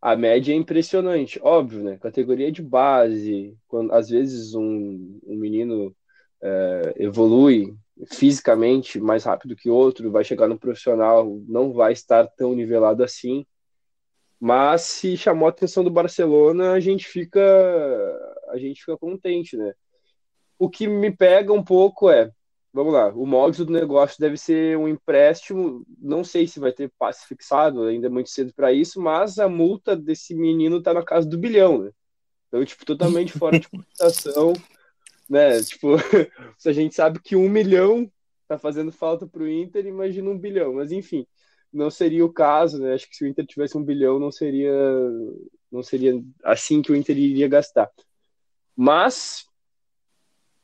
a 0.01 0.17
média 0.17 0.53
é 0.53 0.57
impressionante, 0.57 1.41
óbvio, 1.43 1.83
né? 1.83 1.99
Categoria 1.99 2.53
de 2.53 2.63
base, 2.63 3.57
quando 3.67 3.93
às 3.93 4.09
vezes 4.09 4.55
um, 4.55 5.21
um 5.27 5.37
menino 5.37 5.95
é, 6.43 6.95
evolui 6.99 7.77
fisicamente 8.13 9.01
mais 9.01 9.25
rápido 9.25 9.57
que 9.57 9.71
outro, 9.71 10.11
vai 10.11 10.25
chegar 10.25 10.49
no 10.49 10.59
profissional, 10.59 11.41
não 11.49 11.73
vai 11.73 11.93
estar 11.93 12.27
tão 12.29 12.55
nivelado 12.55 13.03
assim. 13.03 13.47
Mas 14.39 14.83
se 14.83 15.17
chamou 15.17 15.47
a 15.47 15.51
atenção 15.51 15.83
do 15.83 15.91
Barcelona, 15.91 16.73
a 16.73 16.81
gente 16.81 17.07
fica 17.07 17.41
a 18.51 18.59
gente 18.59 18.81
fica 18.81 18.97
contente, 18.97 19.57
né? 19.57 19.73
O 20.59 20.69
que 20.69 20.87
me 20.87 21.11
pega 21.11 21.53
um 21.53 21.63
pouco 21.65 22.11
é 22.11 22.31
vamos 22.75 22.93
lá, 22.93 23.09
o 23.15 23.25
molde 23.25 23.65
do 23.65 23.73
negócio 23.73 24.19
deve 24.19 24.37
ser 24.37 24.77
um 24.77 24.89
empréstimo, 24.89 25.87
não 25.97 26.25
sei 26.25 26.49
se 26.49 26.59
vai 26.59 26.73
ter 26.73 26.93
passe 26.99 27.25
fixado, 27.25 27.85
ainda 27.85 28.09
é 28.09 28.11
muito 28.11 28.31
cedo 28.31 28.53
para 28.53 28.73
isso, 28.73 29.01
mas 29.01 29.39
a 29.39 29.49
multa 29.49 29.95
desse 29.95 30.35
menino 30.35 30.83
tá 30.83 30.93
na 30.93 31.05
casa 31.05 31.29
do 31.29 31.39
bilhão, 31.39 31.85
né? 31.85 31.93
Então, 32.49 32.65
tipo, 32.65 32.85
totalmente 32.85 33.33
fora 33.39 33.61
de 33.61 33.69
computação, 33.69 34.53
né? 35.31 35.63
Tipo, 35.63 35.91
se 36.59 36.69
a 36.69 36.73
gente 36.73 36.97
sabe 36.97 37.21
que 37.21 37.37
um 37.37 37.49
milhão 37.49 38.11
tá 38.49 38.59
fazendo 38.59 38.91
falta 38.91 39.25
pro 39.25 39.49
Inter, 39.49 39.87
imagina 39.87 40.29
um 40.29 40.39
bilhão, 40.39 40.75
mas 40.75 40.91
enfim, 40.91 41.25
não 41.73 41.91
seria 41.91 42.25
o 42.25 42.33
caso, 42.33 42.83
né? 42.83 42.95
Acho 42.95 43.09
que 43.09 43.15
se 43.15 43.23
o 43.23 43.29
Inter 43.29 43.47
tivesse 43.47 43.79
um 43.79 43.85
bilhão, 43.85 44.19
não 44.19 44.33
seria, 44.33 44.73
não 45.71 45.83
seria 45.85 46.21
assim 46.43 46.83
que 46.83 46.91
o 46.91 46.97
Inter 46.97 47.17
iria 47.17 47.47
gastar. 47.47 47.89
Mas 48.77 49.47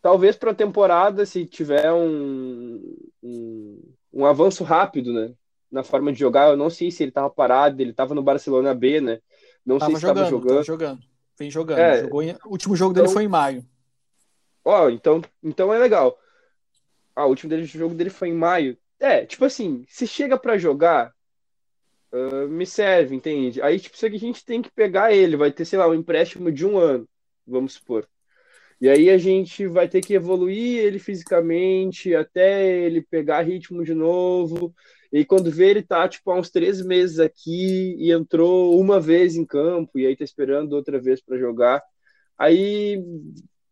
talvez 0.03 0.37
para 0.37 0.51
a 0.51 0.55
temporada, 0.55 1.27
se 1.27 1.45
tiver 1.47 1.93
um, 1.93 2.97
um, 3.23 3.93
um, 4.13 4.27
avanço 4.27 4.65
rápido, 4.65 5.13
né? 5.13 5.33
Na 5.71 5.83
forma 5.83 6.13
de 6.13 6.19
jogar, 6.19 6.51
eu 6.51 6.57
não 6.57 6.69
sei 6.69 6.91
se 6.91 7.03
ele 7.03 7.11
estava 7.11 7.31
parado, 7.31 7.81
ele 7.81 7.91
estava 7.91 8.15
no 8.15 8.23
Barcelona 8.23 8.75
B, 8.75 9.01
né? 9.01 9.21
Não 9.65 9.79
tava 9.79 9.93
sei 9.93 10.01
se 10.01 10.07
estava 10.07 10.29
jogando. 10.29 10.49
Tava 10.49 10.65
jogando. 10.65 11.01
Vem 11.39 11.51
jogando. 11.51 11.79
É, 11.79 12.03
em... 12.03 12.37
O 12.45 12.51
último 12.51 12.75
jogo 12.75 12.93
dele 12.93 13.07
então, 13.07 13.15
foi 13.15 13.25
em 13.25 13.29
maio. 13.29 13.65
Ó, 14.65 14.89
então, 14.89 15.23
então 15.43 15.73
é 15.73 15.79
legal. 15.79 16.19
Ah, 17.15 17.27
o 17.27 17.29
último 17.29 17.51
dele, 17.51 17.65
jogo 17.65 17.95
dele 17.95 18.11
foi 18.11 18.29
em 18.29 18.35
maio. 18.35 18.77
É, 18.99 19.25
tipo 19.25 19.45
assim, 19.45 19.85
se 19.89 20.07
chega 20.07 20.39
para 20.39 20.59
jogar, 20.59 21.15
uh, 22.13 22.49
me 22.49 22.67
serve, 22.67 23.15
entende? 23.15 23.63
Aí, 23.63 23.79
tipo, 23.81 23.97
isso 23.97 24.07
aqui 24.07 24.17
a 24.17 24.21
gente 24.21 24.45
tem 24.45 24.61
que 24.61 24.71
pegar 24.71 25.13
ele, 25.13 25.37
vai 25.37 25.51
ter, 25.51 25.65
sei 25.65 25.79
lá, 25.79 25.89
um 25.89 25.95
empréstimo 25.95 26.53
de 26.53 26.67
um 26.67 26.77
ano, 26.79 27.09
vamos 27.47 27.75
supor. 27.75 28.07
E 28.81 28.89
aí 28.89 29.11
a 29.11 29.19
gente 29.19 29.67
vai 29.67 29.89
ter 29.89 30.01
que 30.01 30.15
evoluir 30.15 30.79
ele 30.79 30.99
fisicamente 30.99 32.15
até 32.15 32.67
ele 32.87 33.03
pegar 33.03 33.43
ritmo 33.43 33.85
de 33.85 33.95
novo. 33.95 34.75
E 35.13 35.25
quando 35.25 35.51
vê, 35.51 35.71
ele 35.71 35.83
tá 35.83 36.09
tipo 36.09 36.31
há 36.31 36.39
uns 36.39 36.51
três 36.51 36.81
meses 36.81 37.19
aqui 37.19 37.95
e 37.99 38.11
entrou 38.11 38.81
uma 38.81 38.99
vez 38.99 39.37
em 39.37 39.45
campo 39.45 39.99
e 39.99 40.07
aí 40.07 40.17
tá 40.17 40.25
esperando 40.25 40.73
outra 40.73 40.99
vez 41.01 41.21
para 41.21 41.37
jogar. 41.39 41.83
Aí 42.39 43.05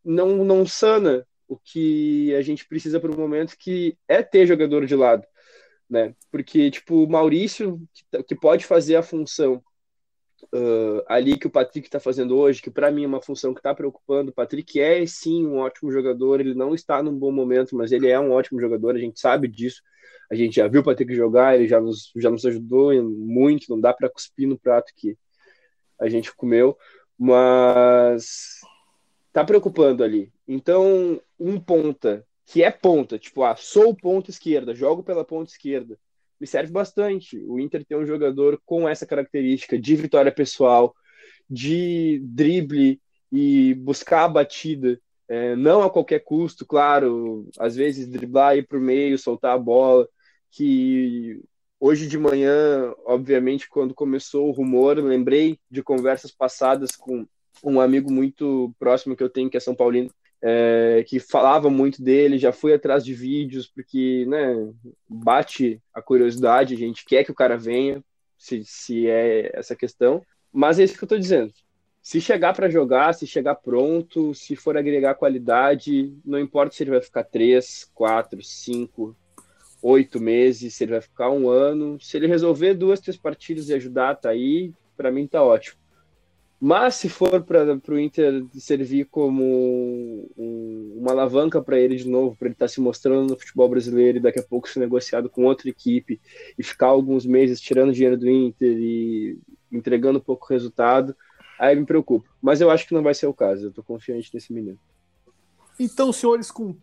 não, 0.05 0.44
não 0.44 0.66
sana 0.66 1.27
o 1.49 1.57
que 1.57 2.35
a 2.35 2.42
gente 2.42 2.66
precisa 2.68 3.01
para 3.01 3.11
o 3.11 3.18
momento, 3.18 3.57
que 3.59 3.97
é 4.07 4.23
ter 4.23 4.47
jogador 4.47 4.85
de 4.85 4.94
lado, 4.94 5.25
né? 5.88 6.14
Porque, 6.31 6.71
tipo, 6.71 7.05
o 7.05 7.09
Maurício, 7.09 7.81
que, 8.12 8.23
que 8.25 8.35
pode 8.37 8.66
fazer 8.66 8.97
a 8.97 9.03
função 9.03 9.62
uh, 10.55 11.03
ali 11.07 11.38
que 11.38 11.46
o 11.46 11.51
Patrick 11.51 11.87
está 11.87 12.01
fazendo 12.01 12.37
hoje, 12.37 12.62
que 12.62 12.70
para 12.70 12.90
mim 12.90 13.05
é 13.05 13.07
uma 13.07 13.22
função 13.22 13.53
que 13.53 13.61
está 13.61 13.74
preocupando. 13.74 14.31
O 14.31 14.35
Patrick 14.35 14.81
é 14.81 15.05
sim 15.07 15.46
um 15.46 15.59
ótimo 15.59 15.92
jogador, 15.92 16.40
ele 16.40 16.55
não 16.55 16.74
está 16.74 17.03
num 17.03 17.16
bom 17.16 17.33
momento, 17.33 17.77
mas 17.77 17.92
ele 17.92 18.09
é 18.09 18.18
um 18.18 18.33
ótimo 18.33 18.61
jogador, 18.61 18.94
a 18.94 18.98
gente 18.98 19.20
sabe 19.20 19.48
disso. 19.48 19.83
A 20.31 20.35
gente 20.35 20.57
já 20.57 20.68
viu 20.68 20.83
o 20.83 20.85
Patrick 20.85 21.14
jogar, 21.14 21.55
ele 21.55 21.66
já 21.66 21.81
nos, 21.81 22.12
já 22.16 22.31
nos 22.31 22.44
ajudou 22.44 22.92
muito, 23.03 23.70
não 23.70 23.81
dá 23.81 23.94
para 23.94 24.11
cuspir 24.11 24.46
no 24.46 24.59
prato 24.59 24.92
que 24.94 25.16
a 25.98 26.09
gente 26.09 26.35
comeu. 26.35 26.77
Mas 27.18 28.61
tá 29.33 29.44
preocupando 29.44 30.05
ali. 30.05 30.33
Então, 30.46 31.20
um 31.38 31.59
ponta, 31.61 32.24
que 32.44 32.62
é 32.62 32.70
ponta, 32.70 33.18
tipo, 33.18 33.42
ah, 33.42 33.57
sou 33.57 33.94
ponta 33.94 34.31
esquerda, 34.31 34.74
jogo 34.74 35.03
pela 35.03 35.24
ponta 35.24 35.51
esquerda, 35.51 35.98
me 36.40 36.46
serve 36.46 36.72
bastante. 36.72 37.38
O 37.46 37.59
Inter 37.59 37.85
tem 37.85 37.96
um 37.96 38.07
jogador 38.07 38.61
com 38.64 38.88
essa 38.88 39.07
característica 39.07 39.79
de 39.79 39.96
vitória 39.96 40.33
pessoal, 40.33 40.94
de 41.48 42.20
drible 42.24 43.01
e 43.33 43.74
buscar 43.74 44.24
a 44.24 44.29
batida, 44.29 45.01
é, 45.29 45.55
não 45.57 45.83
a 45.83 45.90
qualquer 45.90 46.20
custo, 46.20 46.66
claro, 46.66 47.48
às 47.59 47.77
vezes 47.77 48.09
driblar 48.09 48.57
ir 48.57 48.66
para 48.66 48.79
o 48.79 48.81
meio, 48.81 49.18
soltar 49.18 49.55
a 49.55 49.59
bola, 49.59 50.09
que 50.51 51.40
hoje 51.79 52.07
de 52.07 52.18
manhã, 52.18 52.92
obviamente, 53.05 53.68
quando 53.68 53.94
começou 53.94 54.48
o 54.48 54.53
rumor, 54.53 54.98
lembrei 54.98 55.59
de 55.70 55.83
conversas 55.83 56.31
passadas 56.31 56.92
com 56.92 57.27
um 57.62 57.81
amigo 57.81 58.11
muito 58.11 58.74
próximo 58.79 59.16
que 59.16 59.22
eu 59.22 59.29
tenho, 59.29 59.51
que 59.51 59.57
é 59.57 59.61
São 59.61 59.74
Paulino, 59.74 60.11
é, 60.42 61.05
que 61.07 61.18
falava 61.18 61.68
muito 61.68 62.03
dele, 62.03 62.38
já 62.38 62.53
fui 62.53 62.72
atrás 62.72 63.05
de 63.05 63.12
vídeos, 63.12 63.66
porque 63.66 64.24
né, 64.29 64.72
bate 65.09 65.81
a 65.92 66.01
curiosidade, 66.01 66.74
a 66.74 66.79
gente 66.79 67.05
quer 67.05 67.24
que 67.24 67.31
o 67.31 67.35
cara 67.35 67.57
venha, 67.57 68.03
se, 68.37 68.62
se 68.64 69.09
é 69.09 69.51
essa 69.53 69.74
questão. 69.74 70.22
Mas 70.53 70.79
é 70.79 70.85
isso 70.85 70.96
que 70.96 71.03
eu 71.03 71.07
estou 71.07 71.18
dizendo. 71.18 71.53
Se 72.01 72.20
chegar 72.20 72.55
para 72.55 72.70
jogar, 72.70 73.12
se 73.12 73.27
chegar 73.27 73.57
pronto, 73.57 74.33
se 74.35 74.57
for 74.57 74.77
agregar 74.77 75.14
qualidade, 75.14 76.16
não 76.24 76.38
importa 76.38 76.74
se 76.74 76.83
ele 76.83 76.92
vai 76.92 77.03
ficar 77.03 77.24
três, 77.24 77.90
quatro, 77.92 78.42
cinco, 78.42 79.14
oito 79.83 80.20
meses, 80.20 80.74
se 80.74 80.85
ele 80.85 80.92
vai 80.92 81.01
ficar 81.01 81.31
um 81.31 81.51
ano, 81.51 82.01
se 82.01 82.16
ele 82.16 82.27
resolver 82.27 82.74
duas, 82.74 83.01
três 83.01 83.16
partidas 83.16 83.68
e 83.68 83.74
ajudar, 83.74 84.14
tá 84.14 84.31
aí, 84.31 84.72
para 84.96 85.11
mim 85.11 85.27
tá 85.27 85.42
ótimo. 85.42 85.77
Mas 86.61 86.97
se 86.97 87.09
for 87.09 87.40
para 87.44 87.79
o 87.88 87.99
Inter 87.99 88.44
servir 88.55 89.05
como 89.07 89.44
um, 90.37 90.97
uma 90.97 91.12
alavanca 91.12 91.62
para 91.62 91.79
ele 91.79 91.94
de 91.94 92.09
novo, 92.09 92.35
para 92.37 92.49
ele 92.49 92.55
estar 92.55 92.64
tá 92.64 92.68
se 92.68 92.81
mostrando 92.81 93.31
no 93.31 93.38
futebol 93.38 93.68
brasileiro 93.68 94.18
e 94.18 94.21
daqui 94.21 94.40
a 94.40 94.42
pouco 94.42 94.68
ser 94.68 94.81
negociado 94.81 95.31
com 95.31 95.44
outra 95.44 95.68
equipe 95.68 96.21
e 96.59 96.62
ficar 96.64 96.88
alguns 96.88 97.25
meses 97.25 97.61
tirando 97.61 97.92
dinheiro 97.92 98.16
do 98.16 98.29
Inter 98.29 98.77
e 98.77 99.38
entregando 99.71 100.21
pouco 100.21 100.47
resultado, 100.49 101.14
aí 101.61 101.77
me 101.77 101.87
preocupa. 101.87 102.29
Mas 102.42 102.61
eu 102.61 102.71
acho 102.71 102.88
que 102.88 102.94
não 102.94 103.05
vai 103.05 103.14
ser 103.14 103.29
o 103.29 103.35
caso, 103.35 103.66
eu 103.66 103.68
estou 103.68 103.85
confiante 103.85 104.31
nesse 104.35 104.53
menino. 104.53 104.79
Então, 105.79 106.12
senhores, 106.12 106.51
com 106.51 106.75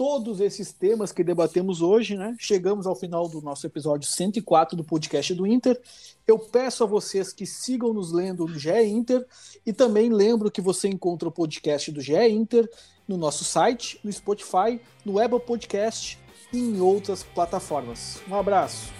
todos 0.00 0.40
esses 0.40 0.72
temas 0.72 1.12
que 1.12 1.22
debatemos 1.22 1.82
hoje, 1.82 2.16
né? 2.16 2.34
Chegamos 2.38 2.86
ao 2.86 2.96
final 2.96 3.28
do 3.28 3.42
nosso 3.42 3.66
episódio 3.66 4.08
104 4.08 4.74
do 4.74 4.82
podcast 4.82 5.34
do 5.34 5.46
Inter. 5.46 5.78
Eu 6.26 6.38
peço 6.38 6.82
a 6.82 6.86
vocês 6.86 7.34
que 7.34 7.44
sigam 7.44 7.92
nos 7.92 8.10
lendo 8.10 8.46
no 8.46 8.58
GE 8.58 8.70
Inter 8.82 9.26
e 9.66 9.74
também 9.74 10.08
lembro 10.08 10.50
que 10.50 10.62
você 10.62 10.88
encontra 10.88 11.28
o 11.28 11.30
podcast 11.30 11.92
do 11.92 12.00
GE 12.00 12.16
Inter 12.16 12.66
no 13.06 13.18
nosso 13.18 13.44
site, 13.44 14.00
no 14.02 14.10
Spotify, 14.10 14.80
no 15.04 15.18
Apple 15.18 15.40
Podcast 15.40 16.18
e 16.50 16.58
em 16.58 16.80
outras 16.80 17.22
plataformas. 17.22 18.22
Um 18.26 18.36
abraço. 18.36 18.90